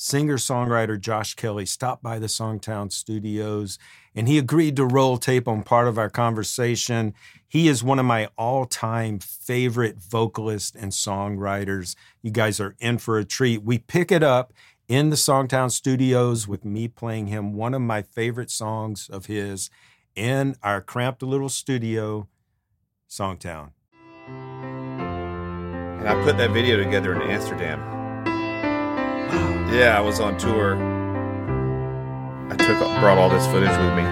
singer 0.00 0.38
songwriter 0.38 0.98
Josh 0.98 1.34
Kelley 1.34 1.66
stopped 1.66 2.02
by 2.02 2.18
the 2.18 2.26
SongTown 2.26 2.90
studios 2.90 3.78
and 4.14 4.26
he 4.26 4.38
agreed 4.38 4.74
to 4.76 4.86
roll 4.86 5.18
tape 5.18 5.46
on 5.46 5.62
part 5.62 5.86
of 5.88 5.98
our 5.98 6.08
conversation. 6.08 7.12
He 7.46 7.68
is 7.68 7.84
one 7.84 7.98
of 7.98 8.06
my 8.06 8.30
all 8.38 8.64
time 8.64 9.18
favorite 9.18 9.98
vocalists 9.98 10.74
and 10.74 10.90
songwriters. 10.90 11.96
You 12.22 12.30
guys 12.30 12.60
are 12.60 12.74
in 12.78 12.96
for 12.96 13.18
a 13.18 13.26
treat. 13.26 13.62
We 13.62 13.76
pick 13.76 14.10
it 14.10 14.22
up 14.22 14.54
in 14.88 15.10
the 15.10 15.16
SongTown 15.16 15.70
studios 15.70 16.48
with 16.48 16.64
me 16.64 16.88
playing 16.88 17.26
him 17.26 17.52
one 17.52 17.74
of 17.74 17.82
my 17.82 18.00
favorite 18.00 18.50
songs 18.50 19.10
of 19.10 19.26
his 19.26 19.68
in 20.16 20.56
our 20.62 20.80
cramped 20.80 21.22
little 21.22 21.50
studio, 21.50 22.26
SongTown. 23.08 23.72
And 24.26 26.08
I 26.08 26.24
put 26.24 26.38
that 26.38 26.52
video 26.52 26.82
together 26.82 27.14
in 27.14 27.30
Amsterdam. 27.30 27.99
Yeah, 29.72 29.96
I 29.96 30.00
was 30.00 30.18
on 30.18 30.36
tour. 30.36 30.74
I 32.50 32.56
took 32.56 32.78
brought 33.00 33.18
all 33.18 33.30
this 33.30 33.46
footage 33.46 33.70
with 33.70 33.94
me. 33.94 34.04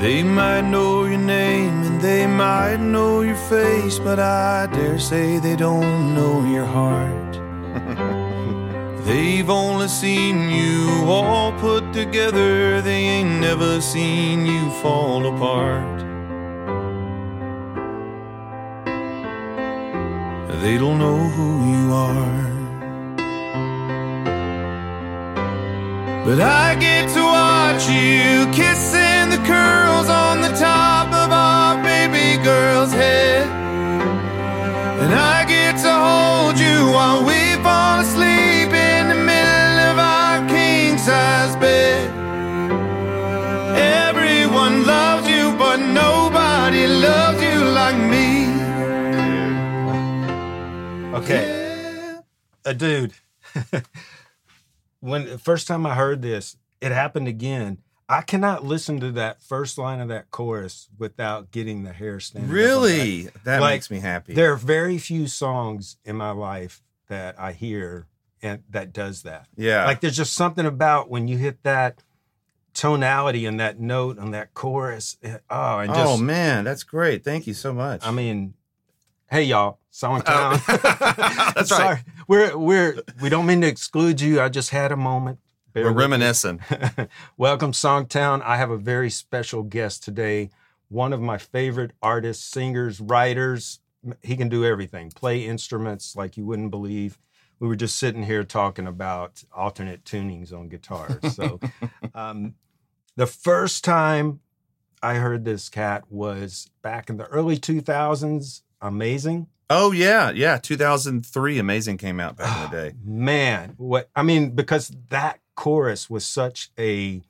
They 0.00 0.24
might 0.24 0.62
know 0.62 1.04
your 1.04 1.18
name 1.18 1.82
and 1.84 2.00
they 2.00 2.26
might 2.26 2.78
know 2.78 3.22
your 3.22 3.36
face, 3.36 4.00
but 4.00 4.18
I 4.18 4.66
dare 4.66 4.98
say 4.98 5.38
they 5.38 5.54
don't 5.54 6.14
know 6.16 6.44
your 6.44 6.66
heart. 6.66 7.34
They've 9.06 9.48
only 9.48 9.86
seen 9.86 10.50
you 10.50 11.04
all 11.06 11.52
put 11.60 11.92
together, 11.92 12.82
they 12.82 13.04
ain't 13.04 13.40
never 13.40 13.80
seen 13.80 14.44
you 14.44 14.70
fall 14.82 15.24
apart. 15.32 16.00
They 20.62 20.76
don't 20.78 20.98
know 20.98 21.16
who 21.16 21.70
you 21.70 21.92
are. 21.94 22.55
But 26.26 26.40
I 26.40 26.74
get 26.74 27.08
to 27.14 27.22
watch 27.22 27.86
you 27.88 28.50
kissing 28.50 29.30
the 29.30 29.40
curls 29.46 30.08
on 30.08 30.40
the 30.40 30.52
top 30.58 31.06
of 31.22 31.30
our 31.30 31.80
baby 31.84 32.42
girl's 32.42 32.90
head. 32.90 33.46
And 35.02 35.14
I 35.14 35.44
get 35.46 35.76
to 35.86 35.92
hold 36.06 36.58
you 36.58 36.90
while 36.90 37.22
we 37.24 37.40
fall 37.62 38.00
asleep 38.00 38.74
in 38.74 39.06
the 39.06 39.14
middle 39.14 39.78
of 39.90 39.98
our 40.00 40.48
king 40.48 40.98
size 40.98 41.54
bed. 41.62 42.10
Everyone 44.08 44.84
loves 44.84 45.28
you, 45.28 45.54
but 45.56 45.76
nobody 45.76 46.88
loves 46.88 47.40
you 47.40 47.56
like 47.80 47.98
me. 48.14 48.28
Okay. 51.18 52.18
A 52.64 52.74
dude. 52.74 53.12
when 55.06 55.26
the 55.26 55.38
first 55.38 55.66
time 55.66 55.86
I 55.86 55.94
heard 55.94 56.22
this, 56.22 56.56
it 56.80 56.92
happened 56.92 57.28
again. 57.28 57.78
I 58.08 58.22
cannot 58.22 58.64
listen 58.64 59.00
to 59.00 59.10
that 59.12 59.42
first 59.42 59.78
line 59.78 60.00
of 60.00 60.08
that 60.08 60.30
chorus 60.30 60.88
without 60.96 61.50
getting 61.50 61.82
the 61.82 61.92
hair 61.92 62.20
standing. 62.20 62.48
up 62.48 62.52
on 62.52 62.56
my 62.56 62.62
Really? 62.62 63.28
That 63.44 63.60
Like, 63.60 63.74
makes 63.74 63.90
me 63.90 63.98
happy. 63.98 64.34
There 64.34 64.52
are 64.52 64.56
very 64.56 64.98
few 64.98 65.26
songs 65.26 65.96
in 66.04 66.14
my 66.16 66.30
life 66.30 66.82
that 67.08 67.38
I 67.38 67.52
hear 67.52 68.06
and 68.42 68.62
that 68.70 68.92
does 68.92 69.22
that. 69.22 69.48
yeah. 69.56 69.86
Like 69.86 70.00
there's 70.00 70.16
just 70.16 70.34
something 70.34 70.66
about 70.66 71.10
when 71.10 71.26
you 71.26 71.38
hit 71.38 71.62
that 71.62 72.02
tonality 72.74 73.46
and 73.46 73.58
that 73.58 73.80
note 73.80 74.18
on 74.18 74.30
that 74.32 74.54
chorus. 74.54 75.16
oh, 75.24 75.78
and 75.78 75.90
oh, 75.90 75.94
just 75.94 76.12
oh 76.12 76.16
man, 76.18 76.64
that's 76.64 76.82
great. 76.82 77.24
Thank 77.24 77.46
you 77.46 77.54
so 77.54 77.72
much. 77.72 78.04
I 78.06 78.10
mean, 78.10 78.54
hey 79.30 79.42
y'all, 79.44 79.78
SongTown. 79.92 80.24
Oh. 80.28 81.52
That's 81.54 81.70
right. 81.70 82.02
We're 82.28 82.56
we're 82.56 83.00
we 83.20 83.28
don't 83.28 83.46
mean 83.46 83.60
to 83.62 83.66
exclude 83.66 84.20
you. 84.20 84.40
I 84.40 84.48
just 84.48 84.70
had 84.70 84.92
a 84.92 84.96
moment. 84.96 85.38
Bear 85.72 85.84
we're 85.84 85.92
reminiscing. 85.92 86.60
Welcome, 87.36 87.72
SongTown. 87.72 88.42
I 88.42 88.56
have 88.56 88.70
a 88.70 88.78
very 88.78 89.10
special 89.10 89.62
guest 89.62 90.02
today. 90.02 90.50
One 90.88 91.12
of 91.12 91.20
my 91.20 91.38
favorite 91.38 91.92
artists, 92.02 92.44
singers, 92.44 93.00
writers. 93.00 93.80
He 94.22 94.36
can 94.36 94.48
do 94.48 94.64
everything. 94.64 95.10
Play 95.10 95.44
instruments 95.44 96.14
like 96.14 96.36
you 96.36 96.46
wouldn't 96.46 96.70
believe. 96.70 97.18
We 97.58 97.68
were 97.68 97.76
just 97.76 97.98
sitting 97.98 98.22
here 98.22 98.44
talking 98.44 98.86
about 98.86 99.42
alternate 99.54 100.04
tunings 100.04 100.52
on 100.52 100.68
guitars. 100.68 101.34
So, 101.34 101.58
um, 102.14 102.54
the 103.16 103.26
first 103.26 103.82
time 103.82 104.40
I 105.02 105.14
heard 105.14 105.44
this 105.44 105.68
cat 105.68 106.04
was 106.10 106.70
back 106.82 107.10
in 107.10 107.16
the 107.16 107.26
early 107.26 107.56
2000s. 107.56 108.62
Amazing. 108.86 109.48
Oh 109.68 109.90
yeah, 109.90 110.30
yeah. 110.30 110.58
2003, 110.58 111.58
Amazing 111.58 111.98
came 111.98 112.20
out 112.20 112.36
back 112.36 112.56
in 112.56 112.70
the 112.70 112.76
day. 112.90 112.96
Man, 113.04 113.74
what 113.78 114.08
I 114.14 114.22
mean, 114.22 114.50
because 114.50 114.92
that 115.10 115.40
chorus 115.56 116.08
was 116.08 116.24
such 116.24 116.70
a 116.78 117.22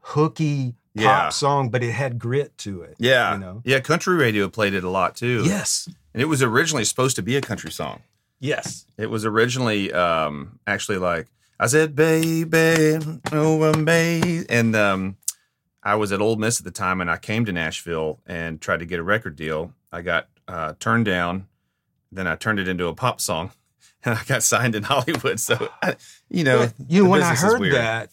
hooky 0.00 0.70
pop 0.96 1.02
Yeah. 1.04 1.28
song, 1.28 1.68
but 1.68 1.82
it 1.82 1.92
had 1.92 2.18
grit 2.18 2.56
to 2.58 2.82
it. 2.82 2.96
Yeah, 2.98 3.34
You 3.34 3.38
know? 3.40 3.62
yeah. 3.64 3.80
Country 3.80 4.16
radio 4.16 4.48
played 4.48 4.72
it 4.74 4.82
a 4.84 4.88
lot 4.88 5.14
too. 5.16 5.42
Yes. 5.44 5.88
and 6.14 6.22
it 6.22 6.26
was 6.26 6.42
originally 6.42 6.84
supposed 6.84 7.16
to 7.16 7.22
be 7.22 7.36
a 7.36 7.40
country 7.40 7.70
song. 7.70 8.02
Yes. 8.40 8.86
It 8.96 9.10
was 9.10 9.24
originally 9.26 9.92
um, 9.92 10.58
actually 10.66 10.98
like 10.98 11.26
I 11.60 11.66
said, 11.66 11.94
"Baby, 11.96 12.98
oh 13.32 13.72
baby," 13.84 14.46
and 14.48 14.74
um, 14.76 15.16
I 15.82 15.96
was 15.96 16.12
at 16.12 16.20
Ole 16.20 16.36
Miss 16.36 16.60
at 16.60 16.64
the 16.64 16.70
time, 16.70 17.00
and 17.00 17.10
I 17.10 17.16
came 17.18 17.44
to 17.46 17.52
Nashville 17.52 18.20
and 18.26 18.60
tried 18.60 18.78
to 18.78 18.86
get 18.86 19.00
a 19.00 19.02
record 19.02 19.34
deal. 19.36 19.72
I 19.92 20.02
got 20.02 20.28
uh, 20.48 20.74
turned 20.80 21.04
down. 21.04 21.46
Then 22.10 22.26
I 22.26 22.34
turned 22.36 22.58
it 22.58 22.66
into 22.68 22.86
a 22.88 22.94
pop 22.94 23.20
song, 23.20 23.52
and 24.04 24.18
I 24.18 24.24
got 24.24 24.42
signed 24.42 24.74
in 24.74 24.82
Hollywood. 24.92 25.38
So, 25.38 25.68
I, 25.82 25.96
you 26.30 26.42
know, 26.44 26.66
But, 26.66 26.74
you 26.88 27.04
know, 27.04 27.10
when 27.10 27.22
I 27.22 27.34
heard 27.34 27.60
that, 27.72 28.10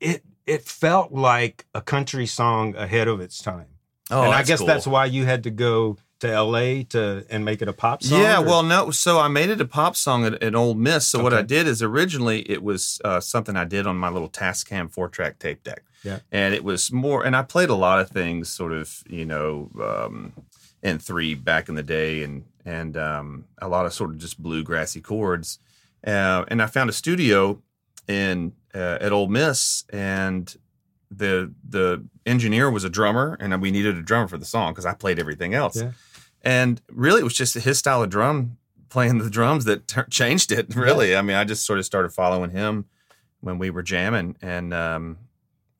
it 0.00 0.22
it 0.46 0.62
felt 0.64 1.12
like 1.12 1.66
a 1.74 1.80
country 1.80 2.26
song 2.26 2.76
ahead 2.76 3.08
of 3.08 3.20
its 3.20 3.38
time. 3.42 3.66
oh, 4.10 4.22
and 4.24 4.34
I 4.34 4.42
guess 4.42 4.58
cool. 4.58 4.66
that's 4.66 4.86
why 4.86 5.06
you 5.06 5.24
had 5.24 5.42
to 5.44 5.50
go 5.50 5.96
to 6.20 6.40
LA 6.40 6.84
to 6.90 7.24
and 7.28 7.44
make 7.44 7.60
it 7.60 7.68
a 7.68 7.72
pop 7.72 8.02
song. 8.02 8.20
Yeah, 8.20 8.40
or- 8.40 8.44
well, 8.44 8.62
no. 8.62 8.90
So 8.90 9.18
I 9.18 9.28
made 9.28 9.50
it 9.50 9.60
a 9.60 9.64
pop 9.66 9.96
song 9.96 10.24
at, 10.24 10.40
at 10.42 10.54
Ole 10.54 10.74
Miss. 10.74 11.06
So 11.08 11.22
what 11.22 11.34
I 11.34 11.42
did 11.42 11.66
is 11.66 11.82
originally 11.82 12.48
it 12.50 12.62
was 12.62 13.00
uh, 13.04 13.18
something 13.20 13.56
I 13.56 13.64
did 13.64 13.86
on 13.86 13.96
my 13.96 14.10
little 14.10 14.28
Tascam 14.30 14.90
four 14.92 15.08
track 15.08 15.38
tape 15.38 15.64
deck. 15.64 15.82
Yeah. 16.04 16.18
and 16.30 16.54
it 16.54 16.62
was 16.62 16.92
more. 16.92 17.24
And 17.24 17.34
I 17.34 17.42
played 17.42 17.70
a 17.70 17.74
lot 17.74 17.98
of 17.98 18.10
things, 18.10 18.50
sort 18.50 18.72
of, 18.72 19.02
you 19.08 19.24
know, 19.24 19.70
um, 19.82 20.34
in 20.84 20.98
three 20.98 21.34
back 21.34 21.68
in 21.68 21.74
the 21.74 21.82
day, 21.82 22.22
and 22.22 22.44
and 22.64 22.96
um, 22.96 23.46
a 23.58 23.66
lot 23.66 23.86
of 23.86 23.92
sort 23.92 24.10
of 24.10 24.18
just 24.18 24.40
bluegrassy 24.40 25.02
chords. 25.02 25.58
Uh, 26.06 26.44
and 26.48 26.62
I 26.62 26.66
found 26.66 26.90
a 26.90 26.92
studio 26.92 27.60
in 28.06 28.52
uh, 28.74 28.98
at 29.00 29.10
Ole 29.10 29.28
Miss, 29.28 29.84
and 29.90 30.54
the 31.10 31.52
the 31.68 32.04
engineer 32.26 32.70
was 32.70 32.84
a 32.84 32.90
drummer, 32.90 33.36
and 33.40 33.60
we 33.60 33.70
needed 33.70 33.96
a 33.96 34.02
drummer 34.02 34.28
for 34.28 34.38
the 34.38 34.44
song 34.44 34.72
because 34.72 34.86
I 34.86 34.94
played 34.94 35.18
everything 35.18 35.54
else. 35.54 35.80
Yeah. 35.80 35.92
And 36.42 36.80
really, 36.92 37.22
it 37.22 37.24
was 37.24 37.34
just 37.34 37.54
his 37.54 37.78
style 37.78 38.02
of 38.02 38.10
drum 38.10 38.58
playing 38.90 39.18
the 39.18 39.30
drums 39.30 39.64
that 39.64 39.88
t- 39.88 40.02
changed 40.10 40.52
it. 40.52 40.74
Really, 40.76 41.16
I 41.16 41.22
mean, 41.22 41.36
I 41.36 41.44
just 41.44 41.64
sort 41.64 41.78
of 41.78 41.86
started 41.86 42.12
following 42.12 42.50
him 42.50 42.84
when 43.40 43.58
we 43.58 43.70
were 43.70 43.82
jamming, 43.82 44.36
and 44.42 44.74
um, 44.74 45.16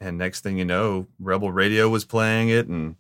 and 0.00 0.16
next 0.16 0.40
thing 0.40 0.56
you 0.56 0.64
know, 0.64 1.06
Rebel 1.18 1.52
Radio 1.52 1.90
was 1.90 2.06
playing 2.06 2.48
it, 2.48 2.66
and 2.66 2.96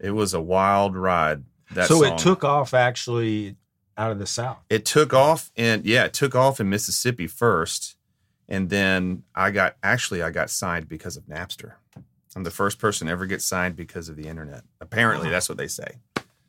it 0.00 0.10
was 0.12 0.34
a 0.34 0.40
wild 0.40 0.96
ride. 0.96 1.44
That 1.72 1.88
so 1.88 2.02
song. 2.02 2.12
it 2.12 2.18
took 2.18 2.44
off 2.44 2.72
actually 2.74 3.56
out 3.96 4.10
of 4.10 4.18
the 4.18 4.26
South. 4.26 4.58
It 4.70 4.84
took 4.84 5.12
off 5.12 5.50
and 5.56 5.84
yeah, 5.84 6.04
it 6.04 6.14
took 6.14 6.34
off 6.34 6.60
in 6.60 6.68
Mississippi 6.70 7.26
first. 7.26 7.96
And 8.48 8.70
then 8.70 9.24
I 9.34 9.50
got 9.50 9.76
actually 9.82 10.22
I 10.22 10.30
got 10.30 10.48
signed 10.50 10.88
because 10.88 11.16
of 11.16 11.24
Napster. 11.24 11.72
I'm 12.36 12.44
the 12.44 12.50
first 12.50 12.78
person 12.78 13.06
to 13.08 13.12
ever 13.12 13.26
get 13.26 13.42
signed 13.42 13.74
because 13.76 14.08
of 14.08 14.16
the 14.16 14.28
internet. 14.28 14.62
Apparently, 14.80 15.26
Wow. 15.26 15.32
that's 15.32 15.48
what 15.48 15.58
they 15.58 15.66
say. 15.66 15.96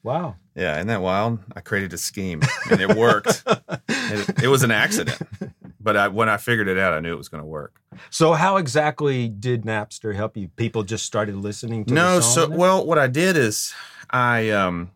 Wow. 0.03 0.35
Yeah, 0.55 0.75
isn't 0.75 0.87
that 0.87 1.01
wild? 1.01 1.39
I 1.55 1.61
created 1.61 1.91
a 1.93 1.97
scheme 1.97 2.41
and 2.71 2.79
it 2.79 2.95
worked. 2.95 3.43
it, 3.89 4.43
it 4.43 4.47
was 4.47 4.63
an 4.63 4.71
accident, 4.71 5.19
but 5.79 5.95
I, 5.95 6.07
when 6.07 6.29
I 6.29 6.37
figured 6.37 6.67
it 6.67 6.77
out, 6.77 6.93
I 6.93 6.99
knew 6.99 7.13
it 7.13 7.17
was 7.17 7.29
going 7.29 7.41
to 7.41 7.47
work. 7.47 7.81
So 8.09 8.33
how 8.33 8.57
exactly 8.57 9.27
did 9.27 9.63
Napster 9.63 10.15
help 10.15 10.35
you? 10.35 10.49
People 10.49 10.83
just 10.83 11.05
started 11.05 11.35
listening 11.35 11.85
to 11.85 11.93
No, 11.93 12.17
the 12.17 12.21
so 12.21 12.49
well, 12.49 12.85
what 12.85 12.97
I 12.97 13.07
did 13.07 13.37
is 13.37 13.73
I, 14.09 14.49
um, 14.49 14.91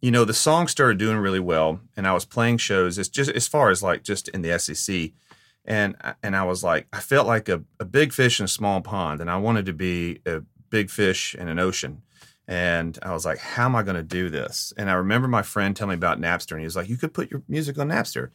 you 0.00 0.10
know, 0.10 0.24
the 0.24 0.34
song 0.34 0.68
started 0.68 0.98
doing 0.98 1.16
really 1.18 1.40
well, 1.40 1.80
and 1.96 2.06
I 2.06 2.12
was 2.12 2.24
playing 2.24 2.58
shows. 2.58 2.98
It's 2.98 3.08
just 3.08 3.30
as 3.30 3.46
far 3.46 3.70
as 3.70 3.82
like 3.82 4.02
just 4.02 4.28
in 4.28 4.42
the 4.42 4.58
SEC, 4.58 5.12
and 5.64 5.96
and 6.22 6.34
I 6.34 6.44
was 6.44 6.64
like, 6.64 6.88
I 6.92 7.00
felt 7.00 7.26
like 7.26 7.48
a, 7.48 7.62
a 7.78 7.84
big 7.84 8.12
fish 8.12 8.40
in 8.40 8.44
a 8.44 8.48
small 8.48 8.80
pond, 8.80 9.20
and 9.20 9.30
I 9.30 9.36
wanted 9.36 9.66
to 9.66 9.72
be 9.72 10.20
a 10.26 10.42
big 10.70 10.90
fish 10.90 11.34
in 11.34 11.48
an 11.48 11.58
ocean. 11.58 12.02
And 12.48 12.98
I 13.02 13.12
was 13.12 13.24
like, 13.24 13.38
how 13.38 13.66
am 13.66 13.76
I 13.76 13.84
going 13.84 13.96
to 13.96 14.02
do 14.02 14.28
this? 14.28 14.72
And 14.76 14.90
I 14.90 14.94
remember 14.94 15.28
my 15.28 15.42
friend 15.42 15.76
telling 15.76 15.90
me 15.90 15.94
about 15.94 16.20
Napster, 16.20 16.52
and 16.52 16.60
he 16.60 16.64
was 16.64 16.74
like, 16.74 16.88
you 16.88 16.96
could 16.96 17.14
put 17.14 17.30
your 17.30 17.42
music 17.46 17.78
on 17.78 17.90
Napster. 17.90 18.30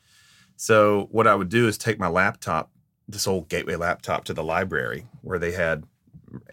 So 0.56 1.08
what 1.12 1.28
I 1.28 1.36
would 1.36 1.50
do 1.50 1.68
is 1.68 1.78
take 1.78 2.00
my 2.00 2.08
laptop, 2.08 2.72
this 3.08 3.28
old 3.28 3.50
gateway 3.50 3.76
laptop, 3.76 4.24
to 4.26 4.34
the 4.34 4.44
library 4.44 5.08
where 5.22 5.40
they 5.40 5.52
had 5.52 5.86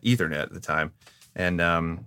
Ethernet 0.04 0.42
at 0.42 0.52
the 0.52 0.60
time, 0.60 0.92
and 1.34 1.60
um, 1.60 2.06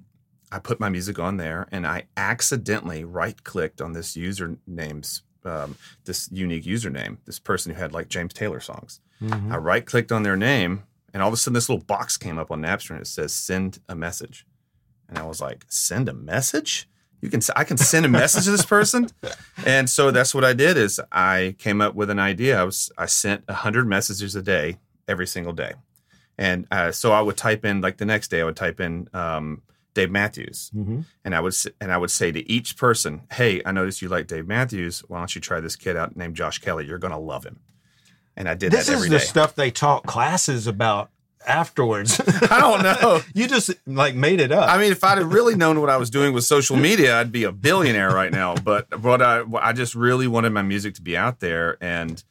I 0.52 0.60
put 0.60 0.80
my 0.80 0.90
music 0.90 1.20
on 1.20 1.38
there, 1.38 1.68
and 1.72 1.86
I 1.88 2.04
accidentally 2.16 3.04
right 3.04 3.44
clicked 3.44 3.82
on 3.82 3.94
this 3.94 4.16
username's 4.16 5.24
um, 5.44 5.76
this 6.06 6.28
unique 6.32 6.64
username, 6.64 7.18
this 7.26 7.38
person 7.40 7.74
who 7.74 7.80
had 7.80 7.92
like 7.94 8.08
James 8.10 8.34
Taylor 8.34 8.60
songs. 8.60 9.00
Mhm. 9.22 9.52
I 9.52 9.58
right 9.58 9.86
clicked 9.86 10.12
on 10.12 10.24
their 10.24 10.36
name, 10.36 10.84
and 11.14 11.22
all 11.22 11.30
of 11.30 11.34
a 11.34 11.38
sudden, 11.38 11.54
this 11.54 11.70
little 11.70 11.84
box 11.86 12.18
came 12.18 12.38
up 12.40 12.50
on 12.52 12.62
Napster 12.62 12.92
and 12.92 13.02
it 13.02 13.08
says 13.08 13.34
"Send 13.34 13.80
a 13.88 13.96
message," 13.96 14.46
and 15.08 15.18
I 15.18 15.24
was 15.24 15.42
like, 15.42 15.66
"Send 15.70 16.10
a 16.10 16.14
message? 16.14 16.90
You 17.26 17.32
can 17.32 17.42
I 17.56 17.64
can 17.64 17.78
send 17.78 18.06
a 18.06 18.10
message 18.10 18.46
to 18.46 18.52
this 18.52 18.66
person?" 18.66 19.10
And 19.66 19.90
so 19.90 20.12
that's 20.12 20.34
what 20.36 20.44
I 20.46 20.54
did. 20.54 20.78
Is 20.78 21.00
I 21.12 21.56
came 21.58 21.82
up 21.82 21.96
with 21.96 22.10
an 22.10 22.20
idea. 22.20 22.60
I 22.60 22.64
was 22.64 22.92
I 22.98 23.08
sent 23.08 23.50
hundred 23.50 23.88
messages 23.88 24.36
a 24.36 24.42
day 24.42 24.78
every 25.08 25.28
single 25.28 25.54
day, 25.54 25.74
and 26.38 26.68
uh, 26.72 26.92
so 26.92 27.12
I 27.12 27.22
would 27.22 27.38
type 27.38 27.66
in 27.66 27.82
like 27.82 27.98
the 27.98 28.06
next 28.06 28.30
day 28.30 28.42
I 28.42 28.44
would 28.44 28.56
type 28.56 28.80
in 28.80 29.08
um, 29.14 29.62
Dave 29.94 30.12
Matthews, 30.12 30.72
Mhm. 30.76 31.06
and 31.24 31.34
I 31.36 31.40
would 31.40 31.56
and 31.82 31.92
I 31.92 31.98
would 31.98 32.12
say 32.12 32.32
to 32.32 32.42
each 32.50 32.78
person, 32.78 33.22
"Hey, 33.32 33.62
I 33.66 33.72
noticed 33.72 34.02
you 34.02 34.10
like 34.10 34.28
Dave 34.28 34.48
Matthews. 34.48 35.04
Why 35.08 35.18
don't 35.20 35.34
you 35.34 35.42
try 35.42 35.60
this 35.60 35.76
kid 35.76 35.96
out 35.98 36.16
named 36.16 36.36
Josh 36.36 36.60
Kelley? 36.60 36.86
You're 36.86 37.00
gonna 37.00 37.20
love 37.20 37.44
him." 37.46 37.60
And 38.38 38.50
I 38.50 38.54
did 38.54 38.72
This 38.74 38.88
that 38.88 38.92
is 38.94 38.98
every 38.98 39.10
the 39.10 39.20
stuff 39.20 39.56
they 39.56 39.72
taught 39.72 40.04
classes 40.06 40.68
about 40.68 41.10
afterwards. 41.48 42.20
I 42.52 42.60
don't 42.60 42.84
know. 42.84 43.22
you 43.34 43.48
just 43.48 43.72
like 43.86 44.16
made 44.16 44.40
it 44.40 44.52
up. 44.52 44.70
I 44.70 44.78
mean, 44.78 44.92
if 44.92 45.04
I'd 45.04 45.18
have 45.18 45.32
really 45.34 45.56
known 45.56 45.80
what 45.82 45.90
I 45.90 45.98
was 45.98 46.10
doing 46.10 46.34
with 46.34 46.44
social 46.44 46.76
media, 46.78 47.20
I'd 47.20 47.32
be 47.32 47.44
a 47.44 47.52
billionaire 47.52 48.10
right 48.12 48.32
now. 48.32 48.56
But 48.56 48.88
but 49.02 49.22
I 49.22 49.44
I 49.62 49.74
just 49.74 49.96
really 49.96 50.28
wanted 50.28 50.52
my 50.52 50.62
music 50.62 50.94
to 50.96 51.02
be 51.02 51.16
out 51.18 51.40
there, 51.40 51.78
and 51.82 52.24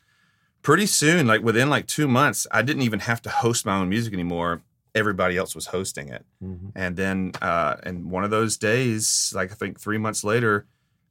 pretty 0.63 0.87
soon, 0.87 1.27
like 1.27 1.43
within 1.43 1.69
like 1.71 1.87
two 1.87 2.09
months, 2.09 2.47
I 2.51 2.63
didn't 2.63 2.83
even 2.83 3.01
have 3.01 3.21
to 3.23 3.31
host 3.31 3.67
my 3.67 3.77
own 3.77 3.89
music 3.89 4.13
anymore. 4.13 4.63
Everybody 4.95 5.37
else 5.37 5.55
was 5.57 5.67
hosting 5.67 6.09
it, 6.09 6.25
Mhm. 6.43 6.71
and 6.77 6.97
then 6.97 7.33
uh, 7.43 7.77
and 7.83 8.11
one 8.11 8.23
of 8.25 8.31
those 8.31 8.57
days, 8.57 9.33
like 9.35 9.51
I 9.51 9.55
think 9.55 9.81
three 9.81 9.99
months 9.99 10.23
later, 10.23 10.67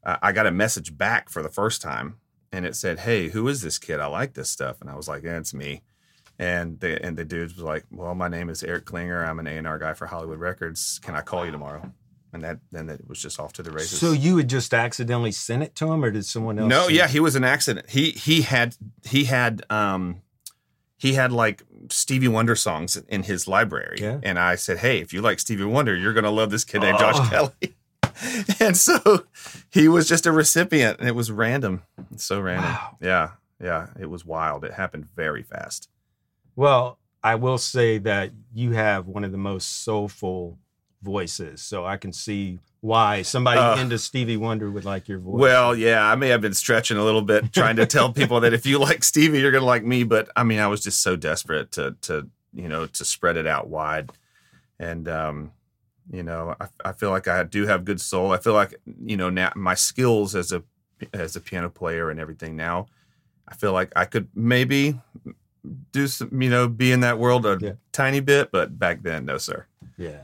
uh, 0.05 0.17
I 0.21 0.31
got 0.31 0.47
a 0.47 0.51
message 0.51 0.97
back 0.97 1.29
for 1.29 1.43
the 1.43 1.49
first 1.49 1.81
time, 1.81 2.15
and 2.51 2.65
it 2.65 2.75
said, 2.77 2.99
"Hey, 2.99 3.27
who 3.29 3.47
is 3.49 3.61
this 3.61 3.77
kid? 3.77 3.99
I 3.99 4.05
like 4.05 4.35
this 4.35 4.49
stuff." 4.49 4.79
And 4.79 4.89
I 4.89 4.95
was 4.95 5.09
like, 5.09 5.23
"Yeah, 5.23 5.37
it's 5.37 5.53
me." 5.53 5.81
And 6.39 6.79
the 6.79 7.03
and 7.05 7.15
the 7.17 7.23
dude 7.25 7.53
was 7.55 7.59
like, 7.63 7.85
"Well, 7.91 8.15
my 8.15 8.27
name 8.27 8.49
is 8.49 8.63
Eric 8.63 8.85
Klinger. 8.85 9.23
I'm 9.23 9.39
an 9.39 9.47
A 9.47 9.51
and 9.51 9.67
R 9.67 9.77
guy 9.77 9.93
for 9.93 10.07
Hollywood 10.07 10.39
Records. 10.39 10.99
Can 11.03 11.15
I 11.15 11.21
call 11.21 11.45
you 11.45 11.51
tomorrow?" 11.51 11.91
And 12.33 12.43
that 12.43 12.57
then 12.71 12.89
it 12.89 13.07
was 13.07 13.21
just 13.21 13.39
off 13.39 13.53
to 13.53 13.63
the 13.63 13.69
races. 13.71 13.99
so 13.99 14.11
you 14.11 14.37
had 14.37 14.49
just 14.49 14.73
accidentally 14.73 15.31
sent 15.31 15.61
it 15.61 15.75
to 15.75 15.91
him, 15.91 16.03
or 16.03 16.09
did 16.09 16.25
someone 16.25 16.57
else? 16.57 16.67
no, 16.67 16.87
yeah, 16.87 17.05
it? 17.05 17.11
he 17.11 17.19
was 17.19 17.35
an 17.35 17.43
accident. 17.43 17.91
He 17.91 18.09
he 18.11 18.41
had 18.41 18.75
he 19.05 19.25
had 19.25 19.63
um 19.69 20.21
he 20.97 21.13
had 21.13 21.31
like 21.31 21.61
Stevie 21.89 22.27
Wonder 22.29 22.55
songs 22.55 22.97
in 22.97 23.23
his 23.23 23.47
library, 23.47 23.97
Yeah. 24.01 24.19
and 24.23 24.39
I 24.39 24.55
said, 24.55 24.79
"Hey, 24.79 24.99
if 25.01 25.13
you 25.13 25.21
like 25.21 25.39
Stevie 25.39 25.65
Wonder, 25.65 25.95
you're 25.95 26.13
gonna 26.13 26.31
love 26.31 26.49
this 26.49 26.63
kid 26.63 26.81
named 26.81 26.97
Oh. 26.99 27.11
Josh 27.11 27.29
Kelley." 27.29 27.75
and 28.59 28.75
so 28.75 29.25
he 29.71 29.87
was 29.87 30.07
just 30.09 30.25
a 30.25 30.31
recipient, 30.31 30.97
and 30.99 31.07
it 31.07 31.13
was 31.15 31.29
random, 31.31 31.83
so 32.15 32.39
random. 32.41 32.65
Wow. 32.71 32.97
Yeah, 32.99 33.29
yeah, 33.61 33.87
it 33.99 34.09
was 34.09 34.25
wild. 34.25 34.63
It 34.65 34.73
happened 34.73 35.07
very 35.15 35.43
fast. 35.43 35.89
Well, 36.55 36.99
I 37.23 37.35
will 37.35 37.57
say 37.57 37.97
that 37.99 38.31
you 38.53 38.71
have 38.71 39.07
one 39.07 39.23
of 39.23 39.31
the 39.31 39.37
most 39.37 39.83
soulful 39.83 40.59
voices, 41.01 41.61
so 41.61 41.85
I 41.85 41.97
can 41.97 42.13
see 42.13 42.59
why 42.81 43.21
somebody 43.21 43.59
Uh, 43.59 43.77
into 43.77 43.97
Stevie 43.97 44.37
Wonder 44.37 44.69
would 44.69 44.85
like 44.85 45.07
your 45.07 45.19
voice. 45.19 45.39
Well, 45.39 45.75
yeah, 45.75 46.05
I 46.05 46.15
may 46.15 46.29
have 46.29 46.41
been 46.41 46.53
stretching 46.53 46.97
a 46.97 47.03
little 47.03 47.21
bit 47.21 47.53
trying 47.53 47.77
to 47.77 47.85
tell 47.85 48.11
people 48.11 48.41
that 48.41 48.53
if 48.53 48.65
you 48.65 48.77
like 48.77 49.03
Stevie, 49.03 49.39
you're 49.39 49.51
gonna 49.51 49.65
like 49.65 49.85
me. 49.85 50.03
But 50.03 50.29
I 50.35 50.43
mean, 50.43 50.59
I 50.59 50.67
was 50.67 50.81
just 50.81 51.01
so 51.01 51.15
desperate 51.15 51.71
to 51.73 51.95
to 52.01 52.29
you 52.53 52.67
know 52.67 52.85
to 52.85 53.05
spread 53.05 53.37
it 53.37 53.47
out 53.47 53.69
wide, 53.69 54.11
and 54.79 55.07
um, 55.07 55.51
you 56.11 56.23
know, 56.23 56.55
I, 56.59 56.67
I 56.83 56.91
feel 56.91 57.09
like 57.09 57.27
I 57.27 57.43
do 57.43 57.65
have 57.67 57.85
good 57.85 58.01
soul. 58.01 58.31
I 58.31 58.37
feel 58.37 58.53
like 58.53 58.75
you 59.05 59.15
know 59.17 59.29
now 59.29 59.51
my 59.55 59.75
skills 59.75 60.35
as 60.35 60.51
a 60.51 60.63
as 61.13 61.35
a 61.35 61.41
piano 61.41 61.69
player 61.69 62.09
and 62.09 62.19
everything 62.19 62.55
now, 62.55 62.87
I 63.47 63.55
feel 63.55 63.71
like 63.73 63.91
I 63.95 64.05
could 64.05 64.27
maybe 64.35 64.99
do 65.91 66.07
some 66.07 66.41
you 66.41 66.49
know 66.49 66.67
be 66.67 66.91
in 66.91 66.99
that 67.01 67.17
world 67.19 67.45
a 67.45 67.57
Yeah. 67.61 67.71
tiny 67.91 68.19
bit, 68.19 68.51
but 68.51 68.77
back 68.77 69.01
then, 69.03 69.25
no, 69.25 69.37
sir. 69.37 69.65
yeah. 69.97 70.21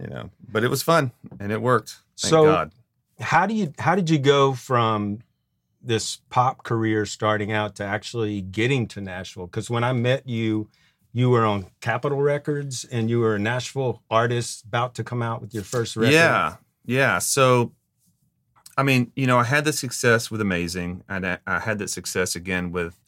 You 0.00 0.06
know, 0.08 0.30
but 0.48 0.64
it 0.64 0.68
was 0.68 0.82
fun 0.82 1.12
and 1.38 1.52
it 1.52 1.60
worked. 1.62 1.96
Thank 2.18 2.30
So- 2.30 2.44
God. 2.44 2.72
How 3.20 3.46
do 3.46 3.54
you 3.54 3.72
how 3.78 3.94
did 3.94 4.10
you 4.10 4.18
go 4.18 4.52
from 4.54 5.20
this 5.80 6.16
pop 6.30 6.64
career 6.64 7.04
starting 7.06 7.52
out 7.52 7.76
to 7.76 7.84
actually 7.84 8.40
getting 8.40 8.88
to 8.88 9.00
Nashville? 9.00 9.46
Because 9.46 9.68
when 9.70 9.84
I 9.84 9.92
met 9.92 10.28
you, 10.28 10.68
you 11.12 11.28
were 11.30 11.44
on 11.44 11.66
Capitol 11.80 12.20
Records 12.20 12.84
and 12.84 13.08
you 13.10 13.20
were 13.20 13.34
a 13.36 13.38
Nashville 13.38 14.02
artist 14.10 14.64
about 14.64 14.94
to 14.96 15.04
come 15.04 15.22
out 15.22 15.40
with 15.40 15.54
your 15.54 15.62
first 15.62 15.94
record. 15.94 16.14
Yeah, 16.14 16.56
yeah. 16.84 17.18
So, 17.18 17.72
I 18.76 18.82
mean, 18.82 19.12
you 19.14 19.26
know, 19.26 19.38
I 19.38 19.44
had 19.44 19.64
the 19.66 19.72
success 19.72 20.30
with 20.30 20.40
Amazing, 20.40 21.04
and 21.08 21.26
I, 21.26 21.38
I 21.46 21.60
had 21.60 21.78
that 21.78 21.90
success 21.90 22.34
again 22.34 22.72
with 22.72 22.98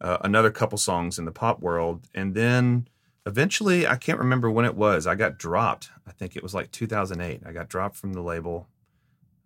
uh, 0.00 0.18
another 0.22 0.50
couple 0.50 0.78
songs 0.78 1.18
in 1.18 1.24
the 1.24 1.32
pop 1.32 1.60
world, 1.60 2.06
and 2.14 2.34
then 2.34 2.88
eventually, 3.24 3.86
I 3.86 3.96
can't 3.96 4.18
remember 4.18 4.50
when 4.50 4.64
it 4.64 4.74
was. 4.76 5.06
I 5.06 5.14
got 5.14 5.38
dropped. 5.38 5.90
I 6.06 6.12
think 6.12 6.36
it 6.36 6.42
was 6.42 6.54
like 6.54 6.70
2008. 6.70 7.42
I 7.46 7.52
got 7.52 7.68
dropped 7.68 7.96
from 7.96 8.12
the 8.12 8.20
label, 8.22 8.68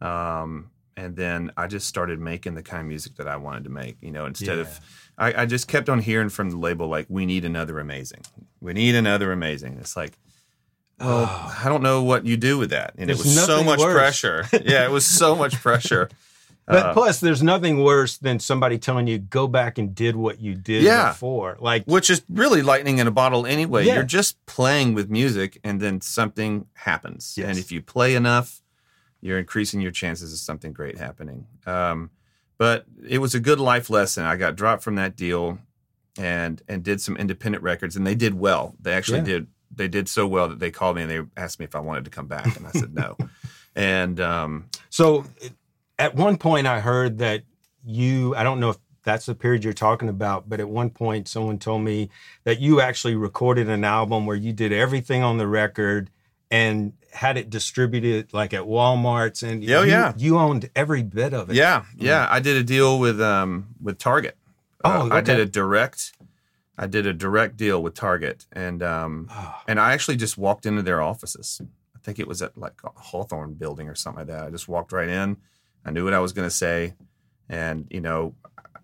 um, 0.00 0.70
and 0.96 1.16
then 1.16 1.50
I 1.56 1.66
just 1.66 1.86
started 1.86 2.20
making 2.20 2.54
the 2.54 2.62
kind 2.62 2.80
of 2.80 2.86
music 2.86 3.16
that 3.16 3.28
I 3.28 3.36
wanted 3.36 3.64
to 3.64 3.70
make. 3.70 3.96
You 4.00 4.10
know, 4.10 4.26
instead 4.26 4.56
Yeah. 4.56 4.62
of 4.62 4.80
I, 5.18 5.42
I 5.42 5.46
just 5.46 5.68
kept 5.68 5.88
on 5.90 6.00
hearing 6.00 6.30
from 6.30 6.50
the 6.50 6.56
label 6.56 6.88
like, 6.88 7.06
"We 7.08 7.26
need 7.26 7.44
another 7.44 7.78
Amazing. 7.78 8.20
We 8.60 8.72
need 8.72 8.94
another 8.94 9.32
Amazing." 9.32 9.78
It's 9.80 9.96
like. 9.96 10.12
Well, 10.98 11.26
Oh. 11.30 11.56
I 11.64 11.68
don't 11.70 11.82
know 11.82 12.02
what 12.02 12.26
you 12.26 12.36
do 12.36 12.58
with 12.58 12.70
that. 12.70 12.92
And 12.98 13.08
There's 13.08 13.20
it 13.20 13.24
was 13.24 13.44
so 13.46 13.62
much 13.64 13.78
worse. 13.78 13.94
pressure. 13.94 14.46
Yeah, 14.52 14.84
it 14.84 14.90
was 14.90 15.06
so 15.06 15.34
much 15.34 15.54
pressure. 15.54 16.08
But 16.70 16.86
Uh, 16.86 16.92
plus, 16.94 17.20
there's 17.20 17.42
nothing 17.42 17.82
worse 17.82 18.16
than 18.18 18.38
somebody 18.38 18.78
telling 18.78 19.06
you 19.06 19.18
go 19.18 19.46
back 19.48 19.78
and 19.78 19.94
did 19.94 20.16
what 20.16 20.40
you 20.40 20.54
did 20.54 20.82
Yeah. 20.82 21.08
before. 21.10 21.56
Like, 21.60 21.84
which 21.86 22.10
is 22.10 22.22
really 22.28 22.62
lightning 22.62 22.98
in 22.98 23.06
a 23.06 23.10
bottle 23.10 23.46
anyway. 23.46 23.86
Yeah. 23.86 23.94
You're 23.96 24.04
just 24.04 24.44
playing 24.46 24.94
with 24.94 25.10
music 25.10 25.58
and 25.64 25.80
then 25.80 26.00
something 26.00 26.66
happens. 26.74 27.34
Yes. 27.36 27.48
And 27.48 27.58
if 27.58 27.70
you 27.72 27.82
play 27.82 28.14
enough, 28.14 28.62
you're 29.20 29.38
increasing 29.38 29.80
your 29.80 29.90
chances 29.90 30.32
of 30.32 30.38
something 30.38 30.72
great 30.72 30.96
happening. 30.98 31.46
Um, 31.66 32.10
but 32.56 32.84
it 33.08 33.18
was 33.18 33.34
a 33.34 33.40
good 33.40 33.58
life 33.60 33.90
lesson. 33.90 34.24
I 34.24 34.36
got 34.36 34.54
dropped 34.56 34.82
from 34.82 34.94
that 34.96 35.16
deal 35.16 35.58
and 36.18 36.60
and 36.68 36.82
did 36.82 37.00
some 37.00 37.16
independent 37.16 37.62
records 37.64 37.96
and 37.96 38.06
they 38.06 38.14
did 38.14 38.34
well. 38.38 38.74
They 38.80 38.92
actually 38.92 39.18
Yeah. 39.18 39.24
did 39.24 39.46
they 39.74 39.88
did 39.88 40.08
so 40.08 40.26
well 40.26 40.48
that 40.48 40.58
they 40.58 40.70
called 40.70 40.96
me 40.96 41.02
and 41.02 41.10
they 41.10 41.20
asked 41.36 41.58
me 41.60 41.64
if 41.64 41.74
I 41.74 41.78
wanted 41.80 42.04
to 42.04 42.10
come 42.10 42.26
back 42.26 42.56
and 42.56 42.66
I 42.66 42.70
said 42.72 42.94
no. 42.94 43.16
And 43.76 44.18
um, 44.20 44.64
so 44.90 45.24
at 46.00 46.14
one 46.14 46.36
point, 46.36 46.66
I 46.66 46.80
heard 46.80 47.18
that 47.18 47.42
you, 47.84 48.34
I 48.34 48.42
don't 48.42 48.58
know 48.60 48.70
if 48.70 48.78
that's 49.02 49.26
the 49.26 49.34
period 49.34 49.64
you're 49.64 49.72
talking 49.72 50.08
about, 50.08 50.48
but 50.48 50.60
at 50.60 50.68
one 50.68 50.90
point, 50.90 51.28
someone 51.28 51.58
told 51.58 51.82
me 51.82 52.10
that 52.44 52.60
you 52.60 52.80
actually 52.80 53.14
recorded 53.14 53.68
an 53.68 53.84
album 53.84 54.26
where 54.26 54.36
you 54.36 54.52
did 54.52 54.72
everything 54.72 55.22
on 55.22 55.38
the 55.38 55.46
record 55.46 56.10
and 56.50 56.92
had 57.12 57.36
it 57.36 57.48
distributed 57.50 58.32
like 58.32 58.52
at 58.54 58.62
Walmart's 58.62 59.42
and 59.42 59.62
Yeah, 59.64 59.82
you, 59.82 59.90
yeah. 59.90 60.12
you 60.16 60.38
owned 60.38 60.68
every 60.76 61.02
bit 61.02 61.32
of 61.34 61.50
it. 61.50 61.56
Yeah, 61.56 61.84
yeah. 61.96 62.26
I 62.30 62.40
did 62.40 62.56
a 62.56 62.62
deal 62.64 62.98
with 62.98 63.20
um 63.20 63.68
with 63.80 63.98
Target. 63.98 64.36
Oh, 64.84 65.08
Uh, 65.10 65.14
I 65.14 65.20
did 65.20 65.38
a 65.38 65.46
direct. 65.46 66.12
I 66.78 66.86
did 66.86 67.06
a 67.06 67.12
direct 67.12 67.56
deal 67.56 67.82
with 67.82 67.94
Target, 67.94 68.46
and 68.52 68.82
um 68.82 69.28
Oh, 69.30 69.54
and 69.68 69.78
I 69.80 69.92
actually 69.92 70.16
just 70.16 70.38
walked 70.38 70.66
into 70.66 70.82
their 70.82 71.00
offices. 71.02 71.60
I 71.96 71.98
think 72.02 72.18
it 72.18 72.28
was 72.28 72.42
at 72.42 72.56
like 72.56 72.78
a 72.84 72.90
Hawthorne 72.94 73.54
building 73.54 73.88
or 73.88 73.94
something 73.94 74.20
like 74.20 74.28
that. 74.28 74.46
I 74.46 74.50
just 74.50 74.68
walked 74.68 74.92
right 74.92 75.08
in. 75.08 75.36
I 75.84 75.90
knew 75.90 76.04
what 76.04 76.14
I 76.14 76.20
was 76.20 76.32
going 76.32 76.46
to 76.46 76.54
say, 76.54 76.94
and 77.48 77.86
you 77.90 78.00
know, 78.00 78.34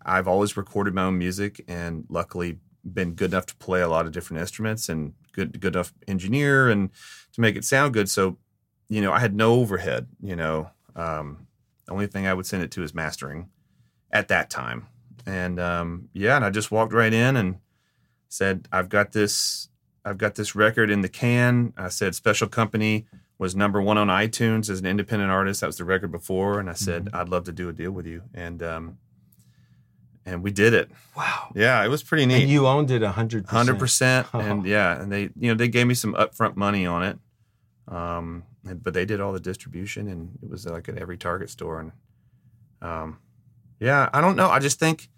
I've 0.05 0.29
always 0.29 0.57
recorded 0.57 0.95
my 0.95 1.05
own 1.05 1.19
music, 1.19 1.65
and 1.69 2.05
luckily 2.09 2.59
been 2.85 3.13
good 3.13 3.33
enough 3.33 3.47
to 3.47 3.57
play 3.57 3.81
a 3.81 3.89
lot 3.89 4.07
of 4.07 4.13
different 4.13 4.41
instruments 4.41 4.89
and 4.89 5.15
good 5.33 5.61
good 5.61 5.75
enough 5.75 5.93
engineer 6.07 6.69
and 6.69 6.91
to 7.33 7.41
make 7.41 7.57
it 7.57 7.65
sound 7.65 7.93
good. 7.93 8.09
So, 8.09 8.39
you 8.89 9.01
know, 9.01 9.13
I 9.13 9.19
had 9.19 9.35
no 9.35 9.55
overhead. 9.55 10.07
You 10.23 10.37
know, 10.37 10.71
um, 10.95 11.47
the 11.85 11.93
only 11.93 12.07
thing 12.07 12.27
I 12.27 12.35
would 12.35 12.47
send 12.47 12.63
it 12.63 12.71
to 12.73 12.83
is 12.83 12.95
mastering 12.95 13.49
at 14.11 14.29
that 14.29 14.51
time. 14.51 14.87
And 15.27 15.59
um, 15.59 16.09
yeah, 16.13 16.37
and 16.37 16.45
I 16.45 16.51
just 16.51 16.71
walked 16.71 16.93
right 16.93 17.13
in 17.13 17.37
and 17.37 17.57
said, 18.29 18.69
"I've 18.73 18.89
got 18.89 19.13
this. 19.13 19.69
I've 20.05 20.19
got 20.19 20.37
this 20.37 20.55
record 20.55 20.91
in 20.91 21.01
the 21.01 21.09
can." 21.09 21.73
I 21.77 21.89
said, 21.89 22.15
"Special 22.15 22.49
Company 22.49 23.07
was 23.39 23.55
number 23.55 23.81
one 23.83 23.99
on 23.99 24.09
iTunes 24.09 24.71
as 24.71 24.81
an 24.81 24.87
independent 24.87 25.31
artist. 25.31 25.61
That 25.61 25.67
was 25.69 25.77
the 25.79 25.85
record 25.85 26.11
before." 26.13 26.59
And 26.61 26.69
I 26.71 26.75
said, 26.75 27.09
"I'd 27.13 27.29
love 27.29 27.45
to 27.45 27.53
do 27.53 27.69
a 27.69 27.73
deal 27.73 27.91
with 27.93 28.07
you." 28.07 28.23
And 28.35 28.63
um, 28.63 28.99
and 30.25 30.43
we 30.43 30.51
did 30.51 30.75
it. 30.75 30.91
wow. 31.17 31.53
Yeah, 31.55 31.85
it 31.85 31.89
was 31.89 32.03
pretty 32.03 32.27
neat. 32.27 32.43
And 32.43 32.51
you 32.51 32.67
owned 32.67 32.91
it 32.91 33.03
100%. 33.03 33.79
Percent, 33.79 34.27
Oh. 34.35 34.41
and 34.41 34.67
yeah, 34.67 35.01
and 35.01 35.11
they, 35.13 35.23
you 35.39 35.49
know, 35.49 35.55
they 35.55 35.69
gave 35.69 35.87
me 35.87 35.95
some 35.95 36.15
upfront 36.15 36.57
money 36.57 36.85
on 36.85 37.03
it, 37.05 37.19
um, 37.89 38.43
and- 38.67 38.83
but 38.83 38.93
they 38.95 39.05
did 39.05 39.21
all 39.21 39.33
the 39.33 39.39
distribution, 39.41 40.09
and 40.09 40.39
it 40.43 40.51
was 40.51 40.67
like 40.67 40.89
at 40.89 40.99
every 40.99 41.17
Target 41.17 41.49
store, 41.51 41.79
and 41.81 41.93
um, 42.83 43.19
yeah, 43.79 44.09
I 44.13 44.21
don't 44.21 44.35
know. 44.37 44.49
I 44.51 44.59
just 44.59 44.79
think, 44.81 45.09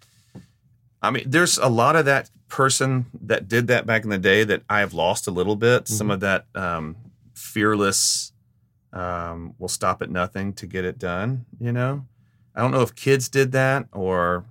I 1.03 1.11
mean, 1.11 1.25
there's 1.27 1.57
a 1.59 1.69
lot 1.69 1.97
of 1.97 2.05
that 2.05 2.29
person 2.49 3.07
that 3.23 3.49
did 3.49 3.67
that 3.69 3.87
back 3.87 4.05
in 4.05 4.11
the 4.11 4.19
day 4.19 4.45
that 4.45 4.63
I 4.69 4.81
have 4.81 4.93
lost 4.95 5.27
a 5.27 5.31
little 5.31 5.57
bit. 5.57 5.89
Some 5.89 6.09
Mhm. 6.09 6.13
of 6.15 6.21
that 6.21 6.47
um, 6.55 6.97
fearless, 7.39 8.33
um, 8.93 9.55
will 9.59 9.69
stop 9.69 10.03
at 10.03 10.11
nothing 10.11 10.53
to 10.55 10.67
get 10.67 10.85
it 10.85 10.99
done, 10.99 11.47
you 11.61 11.73
know. 11.73 12.07
I 12.55 12.61
don't 12.61 12.73
know 12.73 12.83
if 12.83 12.95
kids 12.95 13.29
did 13.29 13.53
that 13.53 13.87
or 13.93 14.45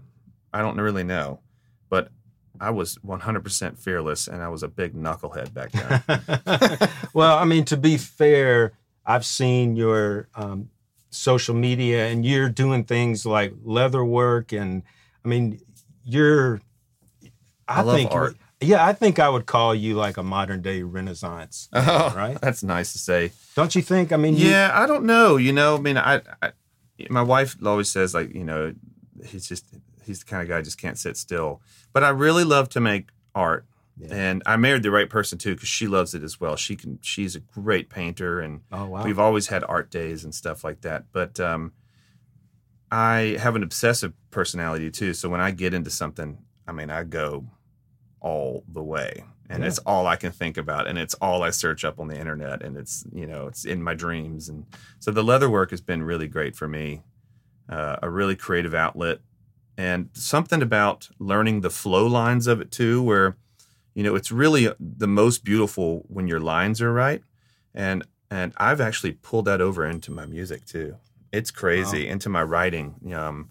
I 0.53 0.62
don't 0.62 0.77
really 0.77 1.03
know, 1.03 1.39
but 1.89 2.10
I 2.60 2.70
was 2.70 2.98
100% 3.06 3.77
fearless 3.77 4.27
and 4.27 4.41
I 4.41 4.48
was 4.48 4.63
a 4.63 4.67
big 4.67 4.96
knucklehead 4.96 5.53
back 5.53 5.72
then. 5.72 6.89
well, 7.13 7.38
I 7.38 7.46
mean, 7.46 7.65
to 7.65 7.77
be 7.77 7.98
fair, 7.98 8.74
I've 9.06 9.25
seen 9.25 9.75
your 9.75 10.29
um, 10.36 10.70
social 11.10 11.56
media 11.56 12.08
and 12.08 12.25
you're 12.25 12.50
doing 12.50 12.86
things 12.86 13.25
like 13.25 13.53
leather 13.63 14.06
work. 14.06 14.53
And 14.53 14.84
I 15.25 15.27
mean, 15.27 15.60
you're, 16.06 16.62
I, 17.67 17.79
I 17.79 17.82
love 17.82 17.96
think, 17.98 18.12
art. 18.12 18.38
Yeah, 18.62 18.86
I 18.86 18.94
think 18.94 19.20
I 19.20 19.30
would 19.30 19.46
call 19.46 19.76
you 19.76 19.96
like 19.96 20.18
a 20.18 20.24
modern 20.24 20.62
day 20.62 20.82
Renaissance, 20.82 21.70
man, 21.72 21.84
Oh, 21.88 22.14
right? 22.16 22.40
That's 22.42 22.64
nice 22.64 22.92
to 22.94 22.98
say. 23.00 23.32
Don't 23.56 23.76
you 23.76 23.82
think? 23.82 24.12
I 24.12 24.18
mean, 24.18 24.36
you- 24.36 24.50
Yeah, 24.50 24.72
I 24.74 24.86
don't 24.88 25.06
know. 25.06 25.38
You 25.38 25.54
know, 25.54 25.78
I 25.78 25.80
mean, 25.80 25.98
I, 25.98 26.22
I 26.42 26.52
my 27.10 27.22
wife 27.22 27.56
always 27.64 27.90
says 27.90 28.14
like, 28.16 28.34
you 28.34 28.44
know, 28.44 28.74
he's 29.26 29.48
just 29.48 29.66
he's 30.04 30.20
the 30.20 30.26
kind 30.26 30.42
of 30.42 30.50
guy 30.50 30.58
who 30.58 30.64
just 30.64 30.82
can't 30.82 30.98
sit 30.98 31.18
still. 31.18 31.62
But 31.94 32.04
I 32.04 32.10
really 32.10 32.44
love 32.44 32.70
to 32.70 32.80
make 32.80 33.10
art, 33.36 33.66
Yeah. 33.98 34.08
and 34.16 34.44
I 34.46 34.58
married 34.58 34.82
the 34.84 34.90
right 34.92 35.10
person 35.10 35.38
too 35.38 35.54
because 35.56 35.70
she 35.70 35.86
loves 35.88 36.16
it 36.16 36.24
as 36.24 36.40
well. 36.40 36.56
She 36.56 36.76
can. 36.76 36.98
She's 37.02 37.36
a 37.36 37.40
great 37.40 37.90
painter, 37.90 38.40
and 38.40 38.62
oh, 38.72 38.86
wow. 38.86 39.04
we've 39.04 39.20
always 39.20 39.48
had 39.48 39.64
art 39.68 39.92
days 39.92 40.24
and 40.24 40.34
stuff 40.34 40.64
like 40.64 40.82
that. 40.82 41.06
But 41.12 41.40
um, 41.40 41.74
I 42.92 43.38
have 43.40 43.56
an 43.56 43.64
obsessive 43.64 44.14
personality 44.32 44.90
too. 44.92 45.14
So 45.14 45.30
when 45.30 45.42
I 45.42 45.52
get 45.52 45.74
into 45.74 45.90
something, 45.90 46.38
I 46.68 46.72
mean, 46.72 46.90
I 46.90 47.04
go 47.04 47.46
all 48.28 48.64
the 48.68 48.84
way. 48.84 49.24
And 49.50 49.62
Yeah. 49.64 49.70
it's 49.70 49.80
all 49.80 50.06
I 50.08 50.18
can 50.18 50.34
think 50.34 50.58
about, 50.58 50.88
and 50.88 50.98
it's 50.98 51.14
all 51.26 51.42
I 51.42 51.52
search 51.52 51.86
up 51.86 52.00
on 52.02 52.08
the 52.10 52.20
internet, 52.20 52.62
and 52.62 52.76
it's 52.76 53.06
you 53.14 53.26
know 53.26 53.48
it's 53.48 53.64
in 53.64 53.82
my 53.82 53.94
dreams, 53.94 54.50
and 54.50 54.66
so 55.00 55.10
the 55.12 55.24
leather 55.24 55.50
work 55.50 55.70
has 55.72 55.80
been 55.82 56.04
really 56.04 56.28
great 56.28 56.54
for 56.56 56.68
me, 56.68 57.02
uh, 57.70 57.96
a 58.02 58.10
really 58.10 58.36
creative 58.36 58.74
outlet, 58.74 59.20
and 59.78 60.10
something 60.14 60.62
about 60.62 61.08
learning 61.20 61.62
the 61.62 61.70
flow 61.70 62.06
lines 62.08 62.46
of 62.48 62.60
it 62.60 62.72
too, 62.72 63.02
where 63.02 63.38
you 63.96 64.04
know 64.04 64.16
it's 64.16 64.32
really 64.44 64.68
the 64.80 65.08
most 65.08 65.46
beautiful 65.46 66.04
when 66.10 66.28
your 66.28 66.42
lines 66.42 66.82
are 66.82 66.92
right, 66.92 67.22
and 67.74 68.04
and 68.30 68.52
I've 68.58 68.82
actually 68.82 69.14
pulled 69.14 69.46
that 69.46 69.62
over 69.62 69.86
into 69.86 70.12
my 70.12 70.26
music 70.26 70.66
too. 70.66 70.98
It's 71.32 71.52
crazy 71.52 72.06
into 72.14 72.28
my 72.30 72.44
writing. 72.44 72.88
Um, 73.16 73.50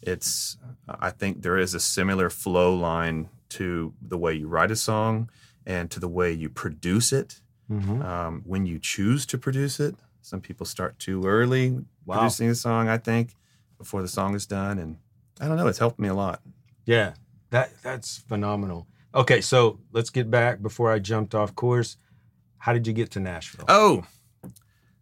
it's 0.00 0.56
I 0.88 1.10
think 1.10 1.42
there 1.42 1.58
is 1.58 1.74
a 1.74 1.80
similar 1.80 2.30
flow 2.30 2.72
line 2.74 3.28
to 3.58 3.94
the 4.00 4.18
way 4.18 4.34
you 4.34 4.48
write 4.48 4.70
a 4.70 4.76
song 4.76 5.30
and 5.66 5.90
to 5.90 6.00
the 6.00 6.08
way 6.08 6.32
you 6.32 6.48
produce 6.48 7.12
it 7.12 7.40
Mhm. 7.70 8.04
um, 8.04 8.42
when 8.44 8.66
you 8.66 8.78
choose 8.78 9.24
to 9.26 9.38
produce 9.38 9.78
it. 9.80 9.94
Some 10.20 10.40
people 10.40 10.66
start 10.66 10.98
too 10.98 11.24
early 11.26 11.84
Wow. 12.04 12.18
producing 12.18 12.48
a 12.50 12.54
song, 12.54 12.88
I 12.88 12.98
think, 12.98 13.36
before 13.78 14.02
the 14.02 14.08
song 14.08 14.34
is 14.34 14.46
done. 14.46 14.78
And 14.78 14.98
I 15.40 15.46
don't 15.48 15.56
know, 15.56 15.66
it's 15.68 15.78
helped 15.78 15.98
me 15.98 16.08
a 16.08 16.14
lot. 16.14 16.40
Yeah, 16.84 17.14
that 17.50 17.70
that's 17.82 18.18
phenomenal. 18.18 18.86
Okay, 19.14 19.40
so 19.40 19.78
let's 19.92 20.10
get 20.10 20.30
back 20.30 20.62
before 20.62 20.90
I 20.90 20.98
jumped 20.98 21.34
off 21.34 21.54
course. 21.54 21.96
How 22.58 22.72
did 22.72 22.86
you 22.86 22.92
get 22.92 23.10
to 23.12 23.20
Nashville? 23.20 23.64
Oh, 23.68 24.04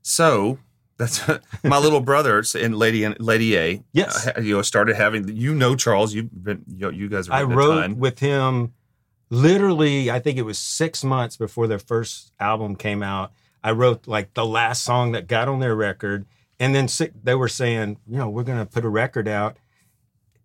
so 0.02 0.59
that's 1.00 1.28
my 1.64 1.78
little 1.78 2.00
brother 2.00 2.42
in 2.54 2.73
Lady 2.73 3.09
Lady 3.09 3.57
A. 3.57 3.83
Yes. 3.92 4.28
uh, 4.28 4.40
you 4.40 4.54
know, 4.54 4.62
started 4.62 4.95
having 4.95 5.28
you 5.37 5.54
know 5.54 5.75
Charles. 5.75 6.14
You've 6.14 6.45
been 6.45 6.64
you, 6.69 6.90
you 6.90 7.09
guys 7.09 7.26
have 7.26 7.35
I 7.35 7.42
wrote 7.42 7.97
with 7.97 8.21
him 8.21 8.75
literally, 9.30 10.11
I 10.11 10.19
think 10.19 10.37
it 10.37 10.42
was 10.42 10.59
six 10.59 11.02
months 11.02 11.37
before 11.37 11.66
their 11.66 11.78
first 11.78 12.33
album 12.38 12.76
came 12.76 13.02
out. 13.02 13.33
I 13.62 13.71
wrote 13.71 14.07
like 14.07 14.35
the 14.35 14.45
last 14.45 14.83
song 14.83 15.12
that 15.12 15.26
got 15.26 15.49
on 15.49 15.61
their 15.61 15.75
record. 15.75 16.26
And 16.59 16.75
then 16.75 16.88
they 17.23 17.35
were 17.35 17.49
saying, 17.49 17.99
you 18.07 18.19
know, 18.19 18.28
we're 18.28 18.42
going 18.42 18.59
to 18.59 18.66
put 18.66 18.85
a 18.85 18.88
record 18.88 19.26
out. 19.26 19.57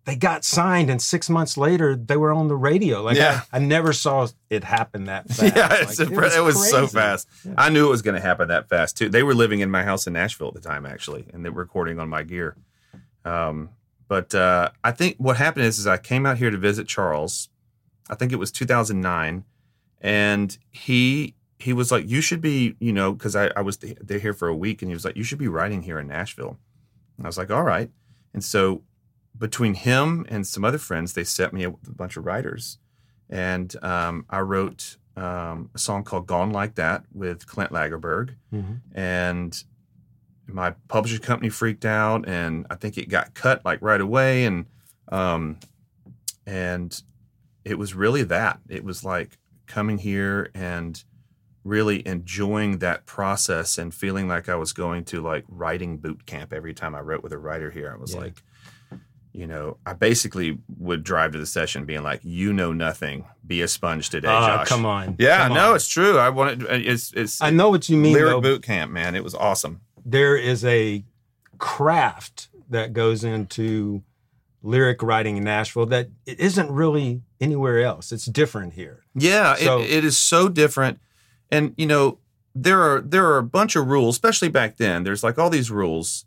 They 0.06 0.16
got 0.16 0.44
signed, 0.44 0.88
and 0.88 1.02
six 1.02 1.28
months 1.28 1.56
later, 1.58 1.94
they 1.96 2.16
were 2.16 2.32
on 2.32 2.48
the 2.48 2.56
radio. 2.56 3.02
Like, 3.02 3.16
Yeah. 3.16 3.42
I, 3.52 3.56
I 3.56 3.58
never 3.60 3.92
saw 3.92 4.26
it 4.48 4.64
happen 4.64 5.04
that 5.04 5.28
fast. 5.28 5.42
Yeah, 5.42 5.68
it's 5.80 5.98
Like, 5.98 6.10
a- 6.10 6.36
it 6.38 6.40
was, 6.42 6.70
so 6.70 6.86
fast. 6.86 7.28
Yeah. 7.44 7.54
I 7.58 7.68
knew 7.70 7.86
it 7.86 7.90
was 7.90 8.02
going 8.02 8.14
to 8.14 8.20
happen 8.20 8.48
that 8.48 8.68
fast 8.68 8.96
too. 8.96 9.08
They 9.08 9.22
were 9.24 9.34
living 9.34 9.60
in 9.60 9.70
my 9.70 9.82
house 9.82 10.06
in 10.06 10.12
Nashville 10.14 10.48
at 10.48 10.54
the 10.54 10.60
time, 10.60 10.86
actually, 10.86 11.26
and 11.34 11.44
they 11.44 11.50
were 11.50 11.62
recording 11.62 11.98
on 11.98 12.08
my 12.08 12.22
gear. 12.22 12.56
Um, 13.24 13.70
but 14.08 14.34
uh, 14.34 14.70
I 14.84 14.92
think 14.92 15.16
what 15.18 15.36
happened 15.36 15.66
is, 15.66 15.78
is 15.80 15.86
I 15.88 15.96
came 15.98 16.24
out 16.24 16.38
here 16.38 16.50
to 16.50 16.56
visit 16.58 16.86
Charles. 16.86 17.48
I 18.08 18.14
think 18.14 18.30
it 18.32 18.36
was 18.36 18.52
2009, 18.52 19.44
and 20.00 20.56
he 20.70 21.34
he 21.58 21.72
was 21.72 21.90
like, 21.90 22.08
"You 22.08 22.20
should 22.20 22.40
be, 22.40 22.76
you 22.78 22.92
know," 22.92 23.12
because 23.12 23.34
I, 23.34 23.46
I 23.56 23.62
was 23.62 23.78
there 23.78 24.18
here 24.20 24.32
for 24.34 24.46
a 24.46 24.54
week, 24.54 24.82
and 24.82 24.88
he 24.90 24.94
was 24.94 25.04
like, 25.04 25.16
"You 25.16 25.24
should 25.24 25.38
be 25.38 25.48
writing 25.48 25.82
here 25.82 25.98
in 25.98 26.06
Nashville." 26.06 26.58
And 27.16 27.26
I 27.26 27.28
was 27.28 27.36
like, 27.38 27.50
"All 27.50 27.64
right." 27.64 27.90
And 28.32 28.44
so 28.44 28.82
between 29.38 29.74
him 29.74 30.24
and 30.28 30.46
some 30.46 30.64
other 30.64 30.78
friends, 30.78 31.12
they 31.12 31.24
set 31.24 31.52
me 31.52 31.64
up 31.64 31.80
with 31.80 31.88
a 31.88 31.94
bunch 31.94 32.16
of 32.16 32.24
writers, 32.24 32.78
and 33.28 33.74
um, 33.84 34.24
I 34.30 34.40
wrote 34.40 34.96
um, 35.16 35.70
a 35.74 35.78
song 35.78 36.04
called 36.04 36.26
"Gone 36.26 36.50
Like 36.50 36.74
That" 36.76 37.04
with 37.12 37.46
Clint 37.46 37.70
Lagerberg, 37.72 38.34
Mhm. 38.52 38.80
and 38.94 39.64
my 40.46 40.74
publishing 40.88 41.20
company 41.20 41.48
freaked 41.50 41.84
out, 41.84 42.28
and 42.28 42.66
I 42.70 42.74
think 42.76 42.98
it 42.98 43.08
got 43.08 43.34
cut 43.34 43.64
like 43.64 43.80
right 43.82 44.00
away, 44.00 44.44
and 44.44 44.66
um, 45.08 45.58
and 46.46 47.02
it 47.64 47.78
was 47.78 47.94
really 47.94 48.22
that. 48.24 48.60
It 48.68 48.84
was 48.84 49.04
like 49.04 49.38
coming 49.66 49.98
here 49.98 50.50
and 50.54 51.02
really 51.64 52.06
enjoying 52.06 52.78
that 52.78 53.06
process 53.06 53.76
and 53.76 53.92
feeling 53.92 54.28
like 54.28 54.48
I 54.48 54.54
was 54.54 54.72
going 54.72 55.04
to 55.06 55.20
like 55.20 55.44
writing 55.48 55.96
boot 55.98 56.24
camp 56.26 56.52
every 56.52 56.72
time 56.72 56.94
I 56.94 57.00
wrote 57.00 57.24
with 57.24 57.32
a 57.32 57.38
writer 57.38 57.70
here. 57.72 57.92
I 57.92 57.96
was 58.00 58.14
Yeah. 58.14 58.20
like, 58.20 58.42
you 59.36 59.46
know, 59.46 59.76
I 59.84 59.92
basically 59.92 60.58
would 60.78 61.04
drive 61.04 61.32
to 61.32 61.38
the 61.38 61.46
session 61.46 61.84
being 61.84 62.02
like, 62.02 62.20
"You 62.24 62.52
know 62.52 62.72
nothing. 62.72 63.24
Be 63.46 63.60
a 63.62 63.68
sponge 63.68 64.08
today, 64.10 64.28
Ah, 64.28 64.58
Josh." 64.58 64.68
come 64.68 64.86
on. 64.86 65.16
Yeah, 65.18 65.48
Come 65.48 65.56
no, 65.56 65.70
on. 65.70 65.76
it's 65.76 65.86
true. 65.88 66.18
I 66.18 66.30
wanted. 66.30 66.62
It's 66.70 67.12
it's 67.12 67.42
I 67.42 67.50
know 67.50 67.68
what 67.68 67.88
you 67.88 67.96
mean. 67.98 68.14
lyric 68.14 68.32
though. 68.32 68.40
boot 68.40 68.62
camp, 68.62 68.90
man. 68.92 69.14
It 69.14 69.22
was 69.24 69.34
awesome. 69.34 69.80
there 70.08 70.36
is 70.36 70.64
a 70.64 71.04
craft 71.58 72.48
that 72.70 72.92
goes 72.92 73.24
into 73.24 74.02
lyric 74.62 75.02
writing 75.02 75.36
in 75.36 75.44
Nashville 75.44 75.86
that 75.86 76.08
it 76.26 76.38
isn't 76.40 76.70
really 76.70 77.22
anywhere 77.40 77.80
else. 77.82 78.12
It's 78.12 78.26
different 78.26 78.72
here. 78.74 79.02
Yeah, 79.14 79.54
So- 79.56 79.80
it, 79.80 79.90
it 79.90 80.04
is 80.04 80.16
so 80.18 80.48
different. 80.48 80.98
And 81.50 81.74
you 81.76 81.86
know, 81.86 82.18
there 82.54 82.80
are 82.82 83.00
there 83.00 83.26
are 83.26 83.38
a 83.38 83.42
bunch 83.42 83.76
of 83.76 83.86
rules, 83.86 84.14
especially 84.16 84.48
back 84.48 84.76
then. 84.76 85.04
There's 85.04 85.22
like 85.22 85.38
all 85.38 85.50
these 85.50 85.70
rules. 85.70 86.24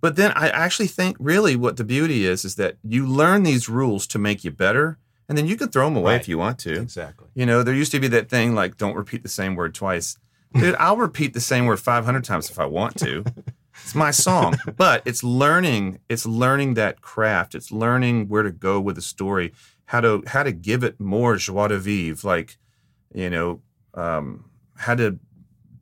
But 0.00 0.16
then 0.16 0.32
I 0.36 0.48
actually 0.50 0.88
think 0.88 1.16
really 1.18 1.56
what 1.56 1.76
the 1.76 1.84
beauty 1.84 2.24
is 2.26 2.44
is 2.44 2.56
that 2.56 2.76
you 2.82 3.06
learn 3.06 3.42
these 3.42 3.68
rules 3.68 4.06
to 4.08 4.18
make 4.18 4.44
you 4.44 4.50
better, 4.50 4.98
and 5.28 5.36
then 5.36 5.46
you 5.46 5.56
can 5.56 5.68
throw 5.68 5.86
them 5.86 5.96
away 5.96 6.12
Right. 6.12 6.20
if 6.20 6.28
you 6.28 6.38
want 6.38 6.58
to. 6.60 6.80
Exactly. 6.80 7.28
You 7.34 7.46
know, 7.46 7.62
there 7.62 7.74
used 7.74 7.92
to 7.92 8.00
be 8.00 8.08
that 8.08 8.28
thing 8.28 8.54
like 8.54 8.76
don't 8.76 8.94
repeat 8.96 9.22
the 9.22 9.28
same 9.28 9.54
word 9.56 9.74
twice. 9.74 10.18
Dude, 10.54 10.76
I'll 10.78 10.96
repeat 10.96 11.34
the 11.34 11.40
same 11.40 11.66
word 11.66 11.80
500 11.80 12.22
times 12.24 12.50
if 12.50 12.58
I 12.58 12.66
want 12.66 12.96
to. 13.00 13.24
It's 13.82 13.94
my 13.94 14.10
song, 14.10 14.56
but 14.76 15.02
it's 15.04 15.22
learning, 15.22 15.98
it's 16.08 16.24
learning 16.24 16.74
that 16.74 17.02
craft. 17.02 17.54
It's 17.54 17.70
learning 17.70 18.28
where 18.28 18.42
to 18.42 18.50
go 18.50 18.80
with 18.80 18.96
a 18.96 19.02
story, 19.02 19.52
how 19.86 20.00
to 20.00 20.22
how 20.26 20.42
to 20.44 20.52
give 20.52 20.82
it 20.82 20.98
more 20.98 21.36
joie 21.36 21.68
de 21.68 21.78
vivre, 21.78 22.26
like, 22.26 22.56
you 23.14 23.28
know, 23.28 23.60
um, 23.94 24.46
how 24.76 24.94
to 24.94 25.18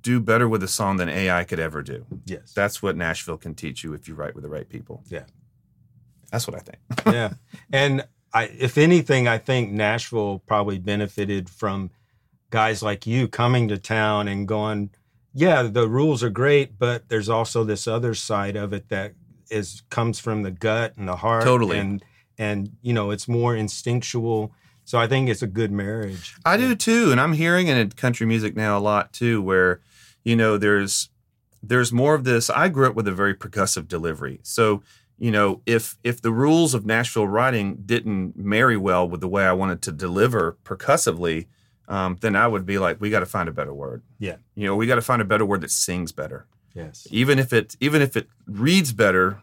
do 0.05 0.21
better 0.21 0.47
with 0.47 0.63
a 0.63 0.69
song 0.69 0.99
than 0.99 1.09
AI 1.09 1.43
could 1.45 1.59
ever 1.59 1.83
do. 1.83 2.07
Yes. 2.27 2.53
That's 2.53 2.83
what 2.83 2.97
Nashville 2.97 3.39
can 3.39 3.55
teach 3.55 3.83
you 3.83 3.95
if 3.95 4.07
you 4.07 4.15
write 4.15 4.35
with 4.35 4.45
the 4.45 4.51
right 4.51 4.69
people. 4.69 5.03
Yeah. 5.09 5.25
That's 6.31 6.47
what 6.47 6.55
I 6.55 6.61
think. 6.61 6.79
yeah. 7.07 7.33
And 7.73 8.07
I, 8.33 8.45
if 8.45 8.77
anything, 8.79 9.27
I 9.27 9.39
think 9.39 9.73
Nashville 9.73 10.43
probably 10.47 10.79
benefited 10.79 11.49
from 11.49 11.91
guys 12.51 12.83
like 12.83 13.07
you 13.07 13.27
coming 13.27 13.69
to 13.69 13.79
town 13.79 14.29
and 14.29 14.47
going, 14.47 14.91
yeah, 15.33 15.63
the 15.63 15.89
rules 15.89 16.23
are 16.23 16.31
great, 16.31 16.79
but 16.79 17.09
there's 17.09 17.31
also 17.31 17.65
this 17.65 17.89
other 17.89 18.15
side 18.15 18.57
of 18.57 18.73
it 18.73 18.91
that 18.91 19.15
is 19.51 19.83
comes 19.89 20.19
from 20.21 20.43
the 20.43 20.51
gut 20.51 20.95
and 20.97 21.09
the 21.09 21.17
heart. 21.17 21.45
Totally. 21.45 21.79
And 21.79 22.05
and 22.37 22.77
you 22.83 22.93
know, 22.93 23.11
it's 23.11 23.27
more 23.27 23.57
instinctual. 23.57 24.53
So 24.85 24.99
I 24.99 25.07
think 25.07 25.31
it's 25.31 25.43
a 25.43 25.47
good 25.47 25.73
marriage. 25.73 26.37
I 26.45 26.59
do 26.59 26.75
too, 26.75 27.11
and 27.11 27.19
I'm 27.19 27.33
hearing 27.33 27.69
it 27.69 27.79
in 27.79 27.91
country 27.91 28.27
music 28.27 28.55
now 28.55 28.77
a 28.77 28.81
lot 28.81 29.15
too, 29.15 29.41
where 29.41 29.81
you 30.25 30.37
know 30.37 30.59
there's 30.59 31.11
there's 31.63 31.93
more 31.93 32.15
of 32.15 32.25
this. 32.25 32.51
I 32.51 32.69
grew 32.69 32.87
up 32.87 32.95
with 32.95 33.09
a 33.09 33.13
very 33.13 33.35
percussive 33.35 33.89
delivery, 33.89 34.41
so 34.43 34.83
you 35.19 35.31
know 35.31 35.61
if 35.67 35.97
if 36.03 36.21
the 36.21 36.33
rules 36.33 36.75
of 36.75 36.85
Nashville 36.85 37.29
writing 37.29 37.83
didn't 37.87 38.37
marry 38.37 38.77
well 38.77 39.09
with 39.09 39.21
the 39.21 39.29
way 39.29 39.45
I 39.47 39.53
wanted 39.53 39.81
to 39.83 39.93
deliver 39.93 40.59
percussively, 40.65 41.47
um, 41.89 42.17
then 42.21 42.35
I 42.37 42.47
would 42.49 42.67
be 42.67 42.79
like, 42.79 43.01
we 43.01 43.11
got 43.11 43.21
to 43.21 43.27
find 43.27 43.49
a 43.49 43.53
better 43.53 43.75
word. 43.75 44.03
Yeah. 44.19 44.37
you 44.55 44.67
know, 44.67 44.75
we 44.77 44.87
got 44.87 44.95
to 44.97 45.03
find 45.03 45.21
a 45.23 45.25
better 45.25 45.45
word 45.47 45.61
that 45.61 45.71
sings 45.71 46.13
better, 46.13 46.47
Yes. 46.75 47.07
even 47.11 47.39
if 47.39 47.53
it 47.53 47.77
even 47.81 48.03
if 48.03 48.17
it 48.17 48.29
reads 48.47 48.93
better. 48.93 49.43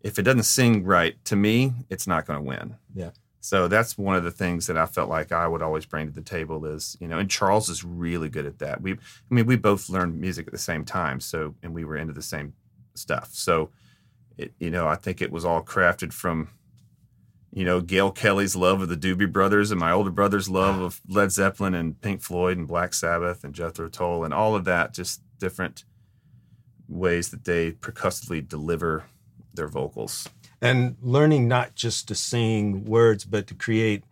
If 0.00 0.18
it 0.18 0.22
doesn't 0.22 0.42
sing 0.42 0.82
right, 0.82 1.14
to 1.26 1.36
me, 1.36 1.74
it's 1.88 2.08
not 2.08 2.26
going 2.26 2.40
to 2.40 2.44
win. 2.44 2.74
Yeah. 2.92 3.10
So 3.44 3.66
that's 3.66 3.98
one 3.98 4.14
of 4.14 4.22
the 4.22 4.30
things 4.30 4.68
that 4.68 4.78
I 4.78 4.86
felt 4.86 5.10
like 5.10 5.32
I 5.32 5.48
would 5.48 5.62
always 5.62 5.84
bring 5.84 6.06
to 6.06 6.12
the 6.12 6.22
table 6.22 6.64
is, 6.64 6.96
you 7.00 7.08
know, 7.08 7.18
and 7.18 7.28
Charles 7.28 7.68
is 7.68 7.82
really 7.82 8.28
good 8.28 8.46
at 8.46 8.60
that. 8.60 8.80
We, 8.80 8.92
I 8.92 8.96
mean, 9.30 9.46
we 9.46 9.56
both 9.56 9.88
learned 9.88 10.20
music 10.20 10.46
at 10.46 10.52
the 10.52 10.58
same 10.60 10.84
time. 10.84 11.18
So, 11.18 11.56
and 11.60 11.74
we 11.74 11.84
were 11.84 11.96
into 11.96 12.12
the 12.12 12.22
same 12.22 12.52
stuff. 12.94 13.30
So 13.32 13.70
it, 14.38 14.52
you 14.60 14.70
know, 14.70 14.86
I 14.86 14.94
think 14.94 15.20
it 15.20 15.32
was 15.32 15.44
all 15.44 15.60
crafted 15.60 16.12
from, 16.12 16.50
you 17.52 17.64
know, 17.64 17.80
Gail 17.80 18.12
Kelley's 18.12 18.54
love 18.54 18.80
of 18.80 18.88
the 18.88 18.96
Doobie 18.96 19.32
Brothers 19.32 19.72
and 19.72 19.80
my 19.80 19.90
older 19.90 20.12
brother's 20.12 20.48
love 20.48 20.80
of 20.80 21.00
Led 21.08 21.32
Zeppelin 21.32 21.74
and 21.74 22.00
Pink 22.00 22.22
Floyd 22.22 22.58
and 22.58 22.68
Black 22.68 22.94
Sabbath 22.94 23.42
and 23.42 23.52
Jethro 23.52 23.88
Tull 23.88 24.22
and 24.22 24.32
all 24.32 24.54
of 24.54 24.64
that. 24.66 24.94
Just 24.94 25.20
different 25.40 25.84
ways 26.88 27.30
that 27.30 27.42
they 27.44 27.72
percussively 27.72 28.40
deliver 28.40 29.02
their 29.52 29.66
vocals. 29.66 30.28
And 30.62 30.96
learning 31.02 31.48
not 31.48 31.74
just 31.74 32.08
to 32.08 32.14
sing 32.14 32.84
words, 32.84 33.24
but 33.24 33.46
to 33.48 33.54
create 33.54 34.04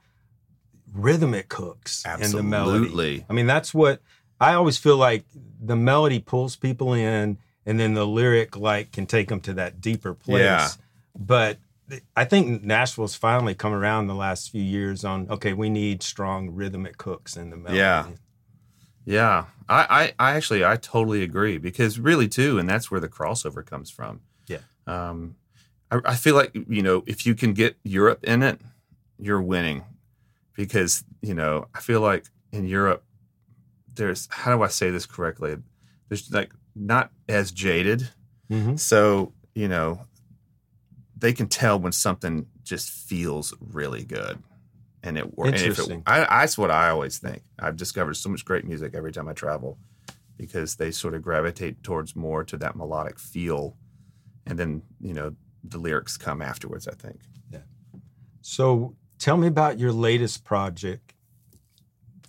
rhythmic 0.93 1.53
hooks 1.53 2.05
in 2.05 2.33
the 2.33 2.43
melody. 2.43 2.87
Absolutely. 2.87 3.25
I 3.31 3.33
mean, 3.33 3.47
that's 3.47 3.73
what 3.73 4.03
I 4.41 4.55
always 4.55 4.77
feel 4.77 4.97
like 4.97 5.25
the 5.33 5.77
melody 5.77 6.19
pulls 6.19 6.57
people 6.57 6.93
in, 6.93 7.39
and 7.65 7.79
then 7.79 7.95
the 7.95 8.07
lyric 8.07 8.57
like 8.57 8.91
can 8.91 9.07
take 9.07 9.29
them 9.29 9.41
to 9.43 9.55
that 9.55 9.81
deeper 9.81 10.13
place. 10.13 10.43
Yeah. 10.43 10.69
But 11.17 11.59
I 12.17 12.25
think 12.25 12.65
Nashville's 12.65 13.15
finally 13.15 13.55
come 13.55 13.73
around 13.73 14.09
the 14.09 14.15
last 14.15 14.51
few 14.51 14.63
years 14.63 15.05
on 15.05 15.29
okay, 15.31 15.53
we 15.53 15.71
need 15.71 16.03
strong 16.03 16.51
rhythmic 16.51 17.01
hooks 17.01 17.37
in 17.37 17.51
the 17.51 17.57
melody. 17.57 17.79
Yeah. 17.79 18.07
Yeah, 19.07 19.47
I, 19.69 20.13
I, 20.19 20.31
I 20.31 20.37
actually, 20.37 20.65
I 20.65 20.77
totally 20.77 21.23
agree 21.23 21.59
because 21.59 21.99
really 21.99 22.29
too, 22.29 22.59
and 22.59 22.69
that's 22.69 22.91
where 22.91 23.01
the 23.01 23.09
crossover 23.09 23.65
comes 23.65 23.91
from. 23.91 24.21
Yeah. 24.47 24.59
Um, 24.87 25.37
I, 25.91 26.01
I 26.05 26.15
feel 26.17 26.35
like 26.35 26.53
you 26.55 26.83
know 26.83 27.03
if 27.07 27.27
you 27.27 27.35
can 27.35 27.53
get 27.55 27.77
Europe 27.85 28.25
in 28.25 28.43
it, 28.43 28.61
you're 29.19 29.43
winning, 29.43 29.85
because 30.57 31.05
you 31.23 31.35
know 31.35 31.67
I 31.75 31.81
feel 31.81 32.01
like 32.01 32.27
in 32.53 32.67
Europe, 32.67 33.05
there's 33.95 34.29
how 34.31 34.57
do 34.57 34.63
I 34.63 34.69
say 34.69 34.91
this 34.91 35.07
correctly? 35.07 35.57
There's 36.09 36.31
like 36.33 36.51
not 36.75 37.11
as 37.29 37.51
jaded, 37.53 38.09
Mhm. 38.51 38.79
so 38.79 39.33
you 39.55 39.69
know 39.69 40.07
they 41.17 41.33
can 41.33 41.49
tell 41.49 41.79
when 41.79 41.93
something 41.93 42.47
just 42.63 42.91
feels 42.91 43.53
really 43.61 44.05
good. 44.05 44.43
And 45.03 45.17
it 45.19 45.37
works. 45.37 45.63
Interesting. 45.63 46.03
I, 46.07 46.21
that's 46.21 46.57
what 46.59 46.71
I 46.71 46.91
always 46.91 47.19
think. 47.19 47.43
I've 47.59 47.77
discovered 47.77 48.15
so 48.15 48.29
much 48.29 48.45
great 48.45 48.65
music 48.67 48.95
every 48.95 49.13
time 49.13 49.29
I 49.29 49.33
travel 49.33 49.79
because 50.37 50.77
they 50.77 50.91
sort 50.91 51.15
of 51.15 51.23
gravitate 51.23 51.83
towards 51.83 52.15
more 52.15 52.45
to 52.45 52.57
that 52.59 52.77
melodic 52.77 53.19
feel. 53.19 53.77
And 54.47 54.59
then, 54.59 54.83
you 55.01 55.15
know, 55.15 55.37
the 55.63 55.79
lyrics 55.79 56.17
come 56.17 56.41
afterwards, 56.43 56.87
I 56.89 56.95
think. 56.95 57.21
Yeah. 57.51 57.61
So 58.41 58.97
tell 59.19 59.37
me 59.37 59.47
about 59.47 59.79
your 59.79 59.93
latest 59.93 60.45
project. 60.45 61.15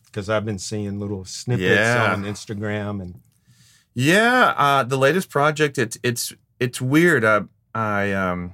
Because 0.05 0.29
I've 0.29 0.43
been 0.45 0.59
seeing 0.59 0.99
little 0.99 1.23
snippets 1.23 1.69
Yeah. 1.69 2.11
on 2.13 2.23
Instagram 2.23 3.01
and 3.01 3.21
Yeah, 3.93 4.53
uh, 4.57 4.83
the 4.83 4.97
latest 4.97 5.29
project 5.29 5.77
it's 5.77 5.97
it's 6.03 6.33
it's 6.59 6.81
weird. 6.81 7.23
I 7.25 7.41
I 7.73 8.11
um 8.11 8.53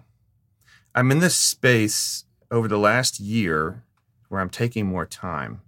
I'm 0.95 1.11
in 1.11 1.19
this 1.19 1.35
space 1.35 2.25
over 2.51 2.67
the 2.67 2.77
last 2.77 3.19
year 3.19 3.83
where 4.29 4.41
I'm 4.41 4.49
taking 4.49 4.85
more 4.87 5.05
time, 5.05 5.61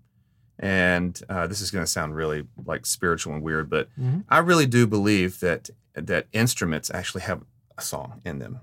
and 0.59 1.19
uh, 1.29 1.45
this 1.47 1.61
is 1.61 1.71
going 1.71 1.83
to 1.85 1.91
sound 1.91 2.15
really 2.15 2.47
like 2.65 2.85
spiritual 2.85 3.33
and 3.33 3.43
weird, 3.43 3.69
but 3.69 3.89
Mhm. 3.99 4.25
I 4.29 4.39
really 4.39 4.65
do 4.67 4.85
believe 4.87 5.39
that 5.39 5.69
that 5.93 6.27
instruments 6.33 6.89
actually 6.93 7.21
have 7.23 7.43
a 7.77 7.81
song 7.81 8.21
in 8.25 8.39
them. 8.39 8.59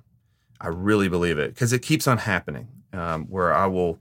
I 0.61 0.69
really 0.69 1.09
believe 1.09 1.39
it 1.39 1.55
because 1.55 1.73
it 1.73 1.81
keeps 1.81 2.07
on 2.07 2.19
happening. 2.19 2.69
Um, 2.93 3.27
where 3.27 3.53
I 3.53 3.67
will 3.67 3.99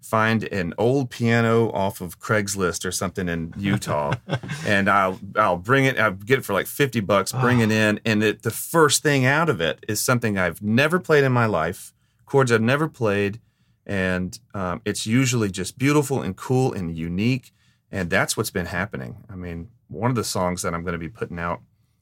find 0.00 0.44
an 0.44 0.72
old 0.78 1.10
piano 1.10 1.70
off 1.72 2.00
of 2.00 2.18
Craigslist 2.18 2.86
or 2.86 2.92
something 2.92 3.28
in 3.28 3.52
Utah, 3.58 4.14
and 4.66 4.88
I'll 4.88 5.20
I'll 5.36 5.58
bring 5.58 5.84
it. 5.84 5.98
I'll 5.98 6.12
get 6.12 6.38
it 6.38 6.44
for 6.44 6.52
like 6.54 6.66
fifty 6.66 7.00
bucks. 7.00 7.32
Bring 7.32 7.60
it 7.60 7.70
in, 7.70 8.00
and 8.06 8.22
it, 8.22 8.42
the 8.42 8.50
first 8.50 9.02
thing 9.02 9.26
out 9.26 9.48
of 9.50 9.60
it 9.60 9.84
is 9.88 10.00
something 10.00 10.38
I've 10.38 10.62
never 10.62 10.98
played 10.98 11.24
in 11.24 11.32
my 11.32 11.46
life, 11.46 11.92
chords 12.24 12.50
I've 12.50 12.62
never 12.62 12.88
played, 12.88 13.40
and 13.84 14.38
um, 14.54 14.80
it's 14.84 15.06
usually 15.06 15.50
just 15.50 15.78
beautiful 15.78 16.22
and 16.22 16.36
cool 16.36 16.72
and 16.72 16.96
unique. 16.96 17.52
And 17.90 18.10
that's 18.10 18.36
what's 18.36 18.50
been 18.50 18.66
happening. 18.66 19.24
I 19.30 19.34
mean, 19.34 19.68
one 19.88 20.10
of 20.10 20.14
the 20.16 20.24
songs 20.24 20.60
that 20.62 20.74
I'm 20.74 20.82
going 20.82 20.92
to 20.92 20.98
be 20.98 21.08
putting 21.08 21.38
out 21.38 21.60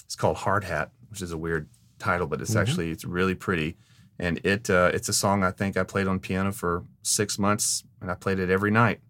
is 0.09 0.17
called 0.17 0.39
Hard 0.39 0.65
Hat, 0.65 0.91
which 1.11 1.23
is 1.23 1.31
a 1.31 1.39
weird 1.39 1.69
title, 2.01 2.27
but 2.27 2.41
it's 2.41 2.55
Mhm. 2.55 2.61
actually 2.61 2.91
it's 2.91 3.05
really 3.05 3.35
pretty. 3.37 3.77
And 4.19 4.45
it 4.45 4.71
uh, 4.71 4.91
it's 4.95 5.09
a 5.09 5.13
song 5.13 5.45
I 5.45 5.51
think 5.51 5.77
I 5.77 5.83
played 5.83 6.07
on 6.07 6.21
piano 6.21 6.53
for 6.53 6.85
six 7.03 7.39
months, 7.39 7.85
and 8.01 8.11
I 8.11 8.15
played 8.15 8.39
it 8.39 8.51
every 8.51 8.71
night 8.71 9.01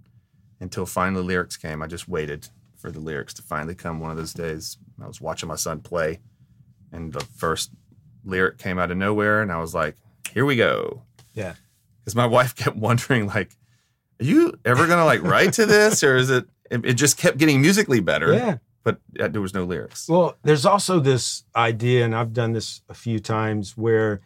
until 0.60 0.86
finally 0.86 1.22
lyrics 1.22 1.56
came. 1.56 1.82
I 1.82 1.86
just 1.86 2.08
waited 2.08 2.48
for 2.76 2.90
the 2.90 3.00
lyrics 3.00 3.34
to 3.34 3.42
finally 3.42 3.74
come. 3.74 4.00
One 4.00 4.10
of 4.10 4.16
those 4.16 4.32
days, 4.32 4.78
I 5.02 5.06
was 5.06 5.20
watching 5.20 5.48
my 5.48 5.56
son 5.56 5.80
play, 5.80 6.20
and 6.92 7.12
the 7.12 7.20
first 7.20 7.70
lyric 8.24 8.58
came 8.58 8.78
out 8.78 8.90
of 8.90 8.96
nowhere, 8.96 9.42
and 9.42 9.52
I 9.52 9.58
was 9.58 9.74
like, 9.74 9.96
"Here 10.32 10.44
we 10.44 10.56
go." 10.56 11.02
Yeah. 11.34 11.54
Because 12.00 12.16
my 12.16 12.26
wife 12.36 12.56
kept 12.56 12.76
wondering, 12.76 13.26
like, 13.26 13.52
"Are 14.20 14.24
you 14.24 14.58
ever 14.64 14.86
gonna 14.86 15.04
like 15.04 15.22
write 15.22 15.52
to 15.54 15.66
this, 15.66 16.02
or 16.02 16.16
is 16.16 16.30
it?" 16.30 16.46
It, 16.68 16.94
just 16.94 17.16
kept 17.16 17.38
getting 17.38 17.60
musically 17.60 18.00
better, 18.00 18.34
yeah. 18.34 18.56
but 18.82 18.98
uh, 19.20 19.28
there 19.28 19.40
was 19.40 19.54
no 19.54 19.62
lyrics. 19.62 20.08
Well, 20.08 20.36
there's 20.42 20.66
also 20.66 20.98
this 20.98 21.44
idea, 21.54 22.04
and 22.04 22.12
I've 22.12 22.32
done 22.32 22.54
this 22.54 22.82
a 22.88 22.94
few 22.94 23.20
times, 23.20 23.76
where 23.76 24.20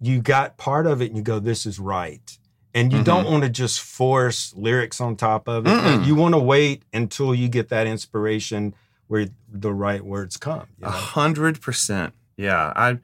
you 0.00 0.20
got 0.20 0.56
part 0.56 0.86
of 0.86 1.02
it 1.02 1.06
and 1.06 1.16
you 1.16 1.22
go, 1.22 1.38
"This 1.38 1.66
is 1.66 1.78
right," 1.78 2.38
and 2.74 2.92
you 2.92 3.02
don't 3.02 3.26
want 3.26 3.42
to 3.42 3.48
just 3.48 3.80
force 3.80 4.54
lyrics 4.54 5.00
on 5.00 5.16
top 5.16 5.48
of 5.48 5.66
it. 5.66 5.70
Mm-mm. 5.70 6.06
You 6.06 6.14
want 6.14 6.34
to 6.34 6.40
wait 6.40 6.82
until 6.92 7.34
you 7.34 7.48
get 7.48 7.68
that 7.68 7.86
inspiration 7.86 8.74
where 9.08 9.26
the 9.48 9.72
right 9.72 10.04
words 10.04 10.36
come. 10.36 10.68
A 10.82 10.90
hundred 10.90 11.60
percent. 11.60 12.14
Yeah. 12.36 12.72
I, 12.76 12.98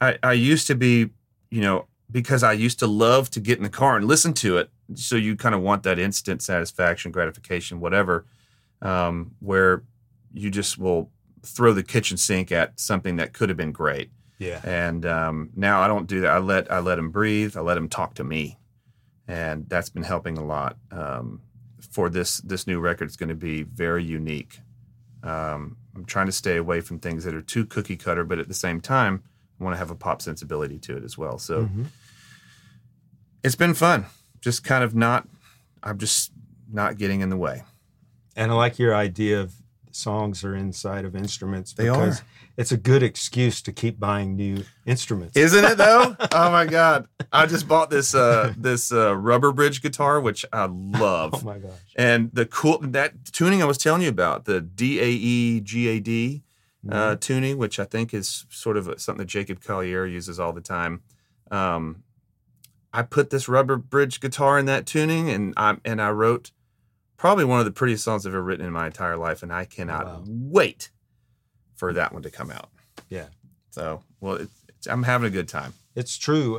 I 0.00 0.18
I 0.22 0.32
used 0.34 0.66
to 0.66 0.74
be, 0.74 1.08
you 1.50 1.62
know, 1.62 1.86
because 2.10 2.42
I 2.42 2.52
used 2.52 2.78
to 2.80 2.86
love 2.86 3.30
to 3.30 3.40
get 3.40 3.56
in 3.56 3.64
the 3.64 3.70
car 3.70 3.96
and 3.96 4.06
listen 4.06 4.34
to 4.34 4.58
it. 4.58 4.70
So 4.94 5.16
you 5.16 5.34
kind 5.36 5.54
of 5.54 5.62
want 5.62 5.84
that 5.84 5.98
instant 5.98 6.42
satisfaction, 6.42 7.12
gratification, 7.12 7.80
whatever, 7.80 8.26
um, 8.82 9.32
where 9.40 9.82
you 10.34 10.50
just 10.50 10.76
will 10.76 11.10
throw 11.42 11.72
the 11.72 11.82
kitchen 11.82 12.18
sink 12.18 12.52
at 12.52 12.78
something 12.78 13.16
that 13.16 13.32
could 13.32 13.48
have 13.48 13.56
been 13.56 13.72
great. 13.72 14.10
Yeah. 14.42 14.60
And 14.64 15.06
um, 15.06 15.50
now 15.54 15.80
I 15.82 15.86
don't 15.88 16.06
do 16.06 16.20
that. 16.22 16.30
I 16.30 16.38
let 16.38 16.70
I 16.70 16.80
let 16.80 16.98
him 16.98 17.10
breathe. 17.10 17.56
I 17.56 17.60
let 17.60 17.76
him 17.76 17.88
talk 17.88 18.14
to 18.14 18.24
me, 18.24 18.58
and 19.28 19.68
that's 19.68 19.88
been 19.90 20.02
helping 20.02 20.36
a 20.38 20.44
lot. 20.44 20.76
Um, 20.90 21.42
for 21.90 22.08
this 22.08 22.38
this 22.38 22.66
new 22.66 22.80
record, 22.80 23.04
it's 23.06 23.16
going 23.16 23.28
to 23.28 23.34
be 23.34 23.62
very 23.62 24.02
unique. 24.04 24.58
Um, 25.22 25.76
I'm 25.94 26.04
trying 26.04 26.26
to 26.26 26.32
stay 26.32 26.56
away 26.56 26.80
from 26.80 26.98
things 26.98 27.24
that 27.24 27.34
are 27.34 27.42
too 27.42 27.64
cookie 27.66 27.96
cutter, 27.96 28.24
but 28.24 28.38
at 28.38 28.48
the 28.48 28.54
same 28.54 28.80
time, 28.80 29.22
I 29.60 29.64
want 29.64 29.74
to 29.74 29.78
have 29.78 29.90
a 29.90 29.94
pop 29.94 30.20
sensibility 30.22 30.78
to 30.80 30.96
it 30.96 31.04
as 31.04 31.16
well. 31.16 31.38
So 31.38 31.66
Mhm. 31.66 31.86
it's 33.44 33.54
been 33.54 33.74
fun. 33.74 34.06
Just 34.40 34.64
kind 34.64 34.82
of 34.82 34.94
not. 34.94 35.28
I'm 35.82 35.98
just 35.98 36.32
not 36.72 36.96
getting 36.98 37.20
in 37.20 37.28
the 37.28 37.36
way. 37.36 37.62
And 38.36 38.50
I 38.50 38.54
like 38.54 38.78
your 38.78 38.94
idea 38.94 39.40
of 39.40 39.52
songs 39.94 40.44
are 40.44 40.54
inside 40.56 41.04
of 41.04 41.14
instruments 41.14 41.72
They 41.72 41.84
because 41.84 42.20
are. 42.20 42.24
it's 42.56 42.72
a 42.72 42.76
good 42.76 43.02
excuse 43.02 43.62
to 43.62 43.72
keep 43.72 44.00
buying 44.00 44.36
new 44.36 44.64
instruments. 44.86 45.36
Isn't 45.36 45.64
it 45.64 45.78
though? 45.78 46.16
oh 46.32 46.50
my 46.50 46.66
god! 46.66 47.06
I 47.32 47.46
just 47.46 47.68
bought 47.68 47.90
this 47.90 48.14
uh, 48.14 48.52
this 48.56 48.92
uh, 48.92 49.16
rubber 49.16 49.52
bridge 49.52 49.82
guitar, 49.82 50.20
which 50.20 50.44
I 50.52 50.66
love. 50.70 51.34
oh 51.34 51.42
my 51.44 51.58
gosh. 51.58 51.72
And 51.96 52.30
the 52.32 52.46
cool 52.46 52.78
that 52.80 53.24
tuning 53.26 53.62
I 53.62 53.66
was 53.66 53.78
telling 53.78 54.02
you 54.02 54.08
about, 54.08 54.44
the 54.44 54.60
D 54.60 55.00
A 55.00 55.08
E 55.08 55.60
G 55.60 55.88
A 55.88 56.00
D 56.00 56.42
uh, 56.90 57.16
tuning, 57.16 57.58
which 57.58 57.78
I 57.78 57.84
think 57.84 58.12
is 58.12 58.46
sort 58.50 58.76
of 58.76 58.86
something 59.00 59.18
that 59.18 59.26
Jacob 59.28 59.62
Collier 59.62 60.04
uses 60.06 60.40
all 60.40 60.52
the 60.52 60.60
time. 60.60 61.02
Um, 61.50 62.02
I 62.92 63.02
put 63.02 63.30
this 63.30 63.48
rubber 63.48 63.76
bridge 63.76 64.20
guitar 64.20 64.58
in 64.58 64.66
that 64.66 64.86
tuning, 64.86 65.30
and 65.30 65.54
I 65.56 65.76
and 65.84 66.00
I 66.00 66.10
wrote 66.10 66.50
probably 67.22 67.44
one 67.44 67.60
of 67.60 67.64
the 67.64 67.70
prettiest 67.70 68.02
songs 68.02 68.26
I've 68.26 68.34
ever 68.34 68.42
written 68.42 68.66
in 68.66 68.72
my 68.72 68.86
entire 68.86 69.16
life, 69.16 69.44
and 69.44 69.52
I 69.52 69.64
cannot 69.64 70.06
Wow. 70.06 70.24
wait 70.26 70.90
for 71.76 71.92
that 71.92 72.12
one 72.12 72.22
to 72.22 72.30
come 72.30 72.50
out. 72.50 72.68
Yeah. 73.08 73.28
So, 73.70 74.02
well, 74.20 74.34
it, 74.34 74.48
it's, 74.68 74.88
I'm 74.88 75.04
having 75.04 75.28
a 75.28 75.30
good 75.30 75.46
time. 75.46 75.72
It's 75.94 76.18
true. 76.18 76.58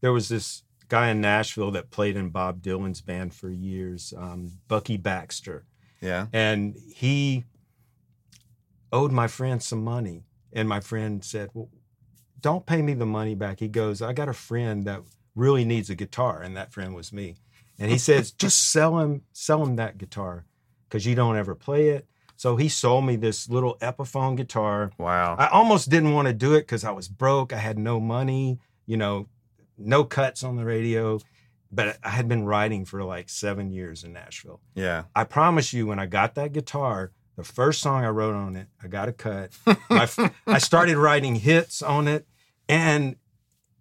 There 0.00 0.12
was 0.12 0.28
this 0.28 0.64
guy 0.88 1.10
in 1.10 1.20
Nashville 1.20 1.70
that 1.70 1.90
played 1.92 2.16
in 2.16 2.30
Bob 2.30 2.60
Dylan's 2.60 3.02
band 3.02 3.34
for 3.34 3.48
years, 3.50 4.12
um, 4.16 4.58
Bucky 4.66 4.96
Baxter, 4.96 5.64
Yeah. 6.00 6.26
and 6.32 6.74
he 6.96 7.44
owed 8.92 9.12
my 9.12 9.28
friend 9.28 9.62
some 9.62 9.84
money. 9.84 10.24
And 10.52 10.68
my 10.68 10.80
friend 10.80 11.22
said, 11.24 11.50
"Well, 11.54 11.70
don't 12.40 12.66
pay 12.66 12.82
me 12.82 12.94
the 12.94 13.06
money 13.06 13.34
back." 13.36 13.60
He 13.60 13.68
goes, 13.68 14.02
"I 14.02 14.12
got 14.12 14.28
a 14.28 14.32
friend 14.34 14.84
that 14.86 15.02
really 15.36 15.64
needs 15.64 15.88
a 15.88 15.94
guitar," 15.94 16.42
and 16.42 16.56
that 16.56 16.72
friend 16.72 16.94
was 16.96 17.12
me. 17.12 17.36
And 17.78 17.90
he 17.90 17.98
says, 17.98 18.30
"Just 18.32 18.70
sell 18.70 18.98
him, 19.00 19.22
sell 19.32 19.62
him 19.64 19.76
that 19.76 19.98
guitar, 19.98 20.44
because 20.88 21.06
you 21.06 21.14
don't 21.14 21.36
ever 21.36 21.54
play 21.54 21.88
it." 21.88 22.06
So 22.36 22.56
he 22.56 22.68
sold 22.68 23.04
me 23.06 23.16
this 23.16 23.48
little 23.48 23.76
Epiphone 23.80 24.36
guitar. 24.36 24.90
Wow. 24.98 25.36
I 25.38 25.46
almost 25.48 25.88
didn't 25.88 26.12
want 26.12 26.26
to 26.28 26.34
do 26.34 26.54
it 26.54 26.62
because 26.62 26.84
I 26.84 26.90
was 26.90 27.08
broke. 27.08 27.52
I 27.52 27.58
had 27.58 27.78
no 27.78 28.00
money, 28.00 28.58
you 28.86 28.96
know, 28.96 29.28
no 29.78 30.04
cuts 30.04 30.42
on 30.42 30.56
the 30.56 30.64
radio. 30.64 31.20
But 31.72 31.98
I 32.04 32.10
had 32.10 32.28
been 32.28 32.44
writing 32.44 32.84
for 32.84 33.02
like 33.02 33.28
seven 33.28 33.70
years 33.70 34.04
in 34.04 34.12
Nashville. 34.12 34.60
yeah. 34.74 35.04
I 35.14 35.24
promise 35.24 35.72
you, 35.72 35.86
when 35.88 35.98
I 35.98 36.06
got 36.06 36.34
that 36.36 36.52
guitar, 36.52 37.10
the 37.36 37.42
first 37.42 37.80
song 37.82 38.04
I 38.04 38.08
wrote 38.10 38.34
on 38.34 38.54
it, 38.54 38.68
I 38.82 38.86
got 38.86 39.08
a 39.08 39.12
cut. 39.12 39.50
My, 39.90 40.08
I 40.46 40.58
started 40.58 40.96
writing 40.96 41.34
hits 41.36 41.82
on 41.82 42.06
it, 42.06 42.28
And 42.68 43.16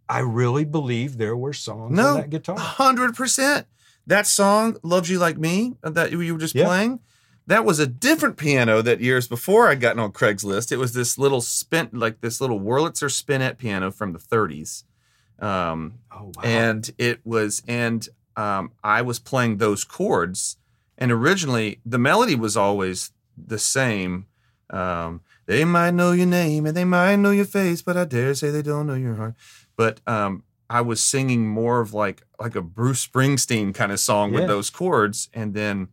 I 0.10 0.20
really 0.20 0.66
believe 0.66 1.18
there 1.18 1.38
were 1.38 1.54
songs 1.54 1.96
No. 1.96 2.10
on 2.16 2.18
that 2.22 2.30
guitar. 2.32 2.58
Hundred 2.58 3.16
percent. 3.16 3.68
That 4.08 4.28
song, 4.28 4.78
"Loves 4.84 5.10
You 5.10 5.20
Like 5.20 5.38
Me," 5.38 5.76
uh, 5.84 5.90
that 5.92 6.12
you 6.12 6.34
were 6.34 6.40
just 6.40 6.56
Yeah. 6.56 6.66
playing, 6.66 7.00
that 7.48 7.66
was 7.66 7.80
a 7.80 7.88
different 7.88 8.38
piano 8.38 8.82
that 8.82 9.02
years 9.02 9.28
before 9.28 9.68
I'd 9.70 9.82
gotten 9.82 10.00
on 10.00 10.12
Craigslist. 10.12 10.72
It 10.72 10.78
was 10.78 10.94
this 10.94 11.18
little 11.18 11.42
spin, 11.42 11.90
like 11.94 12.22
this 12.22 12.40
little 12.42 12.60
Wurlitzer 12.60 13.12
spinet 13.12 13.58
piano 13.58 13.92
from 13.92 14.14
the 14.14 14.20
30s. 14.20 14.84
Um, 15.40 15.96
Oh 16.12 16.32
wow. 16.36 16.44
and 16.44 16.92
it 16.98 17.20
was 17.26 17.62
and 17.68 18.08
um, 18.38 18.72
I 18.84 19.02
was 19.02 19.20
playing 19.20 19.58
those 19.58 19.84
chords, 19.84 20.58
and 20.98 21.12
originally 21.12 21.80
the 21.86 22.00
melody 22.00 22.36
was 22.36 22.56
always 22.58 23.12
the 23.38 23.60
same. 23.60 24.28
Um, 24.70 25.22
they 25.46 25.66
might 25.66 25.92
know 25.92 26.14
your 26.14 26.26
name 26.26 26.66
and 26.66 26.76
they 26.76 26.86
might 26.86 27.18
know 27.18 27.32
your 27.32 27.46
face, 27.46 27.82
but 27.82 27.98
I 27.98 28.06
dare 28.06 28.34
say 28.34 28.50
they 28.50 28.62
don't 28.62 28.88
know 28.88 28.94
your 28.96 29.16
heart. 29.16 29.36
But 29.76 30.00
um, 30.08 30.44
I 30.74 30.82
was 30.82 31.04
singing 31.04 31.48
more 31.48 31.80
of 31.82 31.94
like 31.94 32.26
like 32.40 32.56
a 32.56 32.62
Bruce 32.62 33.06
Springsteen 33.06 33.74
kind 33.76 33.92
of 33.92 34.00
song 34.00 34.34
Yeah. 34.34 34.40
with 34.40 34.48
those 34.48 34.70
chords, 34.70 35.30
and 35.34 35.54
then 35.54 35.90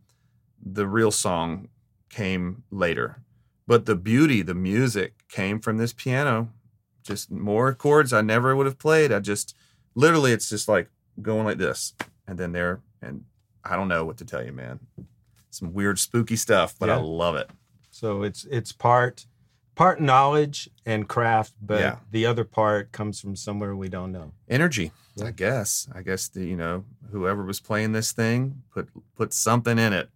the 0.61 0.87
real 0.87 1.11
song 1.11 1.67
came 2.09 2.63
later. 2.71 3.21
But 3.67 3.85
the 3.85 3.95
beauty, 3.95 4.41
the 4.41 4.55
music 4.55 5.13
came 5.29 5.59
from 5.59 5.77
this 5.77 5.93
piano. 5.93 6.51
Just 7.03 7.31
more 7.31 7.73
chords 7.73 8.11
I 8.11 8.21
never 8.21 8.55
would 8.55 8.65
have 8.65 8.79
played. 8.79 9.11
I 9.11 9.19
just 9.19 9.55
literally 9.95 10.31
it's 10.31 10.49
just 10.49 10.67
like 10.67 10.89
going 11.21 11.45
like 11.45 11.57
this 11.59 11.93
and 12.27 12.37
then 12.39 12.51
there 12.51 12.81
and 13.01 13.25
I 13.63 13.75
don't 13.75 13.87
know 13.87 14.03
what 14.05 14.17
to 14.17 14.25
tell 14.25 14.43
you, 14.43 14.51
man. 14.51 14.79
Some 15.51 15.73
weird 15.73 15.99
spooky 15.99 16.35
stuff, 16.35 16.73
but 16.79 16.89
I 16.89 16.95
love 16.95 17.35
it. 17.35 17.49
So 17.91 18.23
it's 18.23 18.45
it's 18.45 18.71
part 18.71 19.25
part 19.75 20.01
knowledge 20.01 20.69
and 20.85 21.07
craft, 21.07 21.53
but 21.61 21.79
Yeah. 21.81 21.95
the 22.11 22.25
other 22.25 22.43
part 22.43 22.91
comes 22.91 23.19
from 23.19 23.35
somewhere 23.35 23.75
we 23.75 23.89
don't 23.89 24.11
know. 24.11 24.33
Energy, 24.49 24.91
Yeah. 25.15 25.25
I 25.27 25.31
guess. 25.31 25.87
I 25.93 26.01
guess 26.01 26.27
the 26.27 26.45
you 26.45 26.55
know 26.55 26.85
whoever 27.11 27.43
was 27.43 27.59
playing 27.59 27.91
this 27.93 28.11
thing 28.11 28.63
put 28.73 28.89
put 29.15 29.33
something 29.33 29.77
in 29.79 29.93
it 29.93 30.09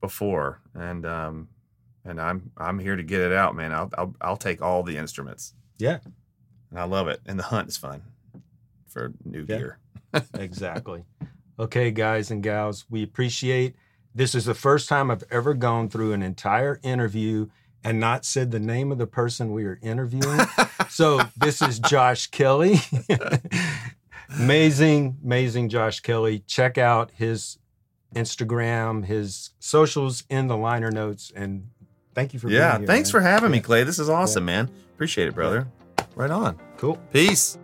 before, 0.00 0.60
and 0.74 1.04
um 1.06 1.48
and 2.04 2.20
I'm 2.20 2.50
I'm 2.56 2.78
here 2.78 2.96
to 2.96 3.02
get 3.02 3.20
it 3.20 3.32
out, 3.32 3.54
man. 3.56 3.72
I'll 3.72 3.90
I'll, 3.98 4.14
I'll 4.20 4.36
take 4.36 4.62
all 4.62 4.82
the 4.82 4.96
instruments. 4.96 5.54
Yeah. 5.78 5.98
and 6.70 6.78
I 6.78 6.84
love 6.84 7.08
it, 7.08 7.20
and 7.26 7.38
the 7.38 7.44
hunt 7.44 7.68
is 7.68 7.76
fun 7.76 8.02
for 8.86 9.12
new 9.24 9.44
Yeah. 9.48 9.56
gear. 9.58 9.78
exactly. 10.34 11.04
Okay, 11.58 11.90
guys 11.90 12.30
and 12.30 12.42
gals, 12.42 12.84
we 12.88 13.02
appreciate 13.02 13.74
this 14.14 14.34
is 14.34 14.44
the 14.44 14.54
first 14.54 14.88
time 14.88 15.10
I've 15.10 15.24
ever 15.30 15.54
gone 15.54 15.88
through 15.88 16.12
an 16.12 16.22
entire 16.22 16.78
interview 16.82 17.48
and 17.84 18.00
not 18.00 18.24
said 18.24 18.50
the 18.50 18.60
name 18.60 18.92
of 18.92 18.98
the 18.98 19.06
person 19.06 19.52
we 19.52 19.64
are 19.64 19.78
interviewing. 19.82 20.40
so 20.88 21.20
this 21.36 21.62
is 21.62 21.78
Josh 21.78 22.26
Kelley. 22.28 22.76
amazing, 24.38 25.18
amazing 25.24 25.68
Josh 25.68 26.00
Kelley. 26.00 26.40
Check 26.40 26.78
out 26.78 27.10
his 27.12 27.58
Instagram, 28.14 29.04
his 29.04 29.50
socials 29.58 30.24
in 30.28 30.48
the 30.48 30.56
liner 30.56 30.90
notes. 30.90 31.32
And 31.34 31.70
thank 32.14 32.32
you 32.32 32.40
for 32.40 32.48
yeah, 32.48 32.72
being 32.72 32.80
here. 32.82 32.86
thanks 32.86 33.08
man. 33.12 33.20
for 33.22 33.28
having 33.28 33.50
me, 33.50 33.60
Clay. 33.60 33.84
This 33.84 33.98
is 33.98 34.08
awesome, 34.08 34.44
man. 34.44 34.70
Appreciate 34.94 35.28
it, 35.28 35.34
brother. 35.34 35.68
Right 36.14 36.30
on. 36.30 36.58
Cool. 36.76 36.96
Peace. 37.12 37.58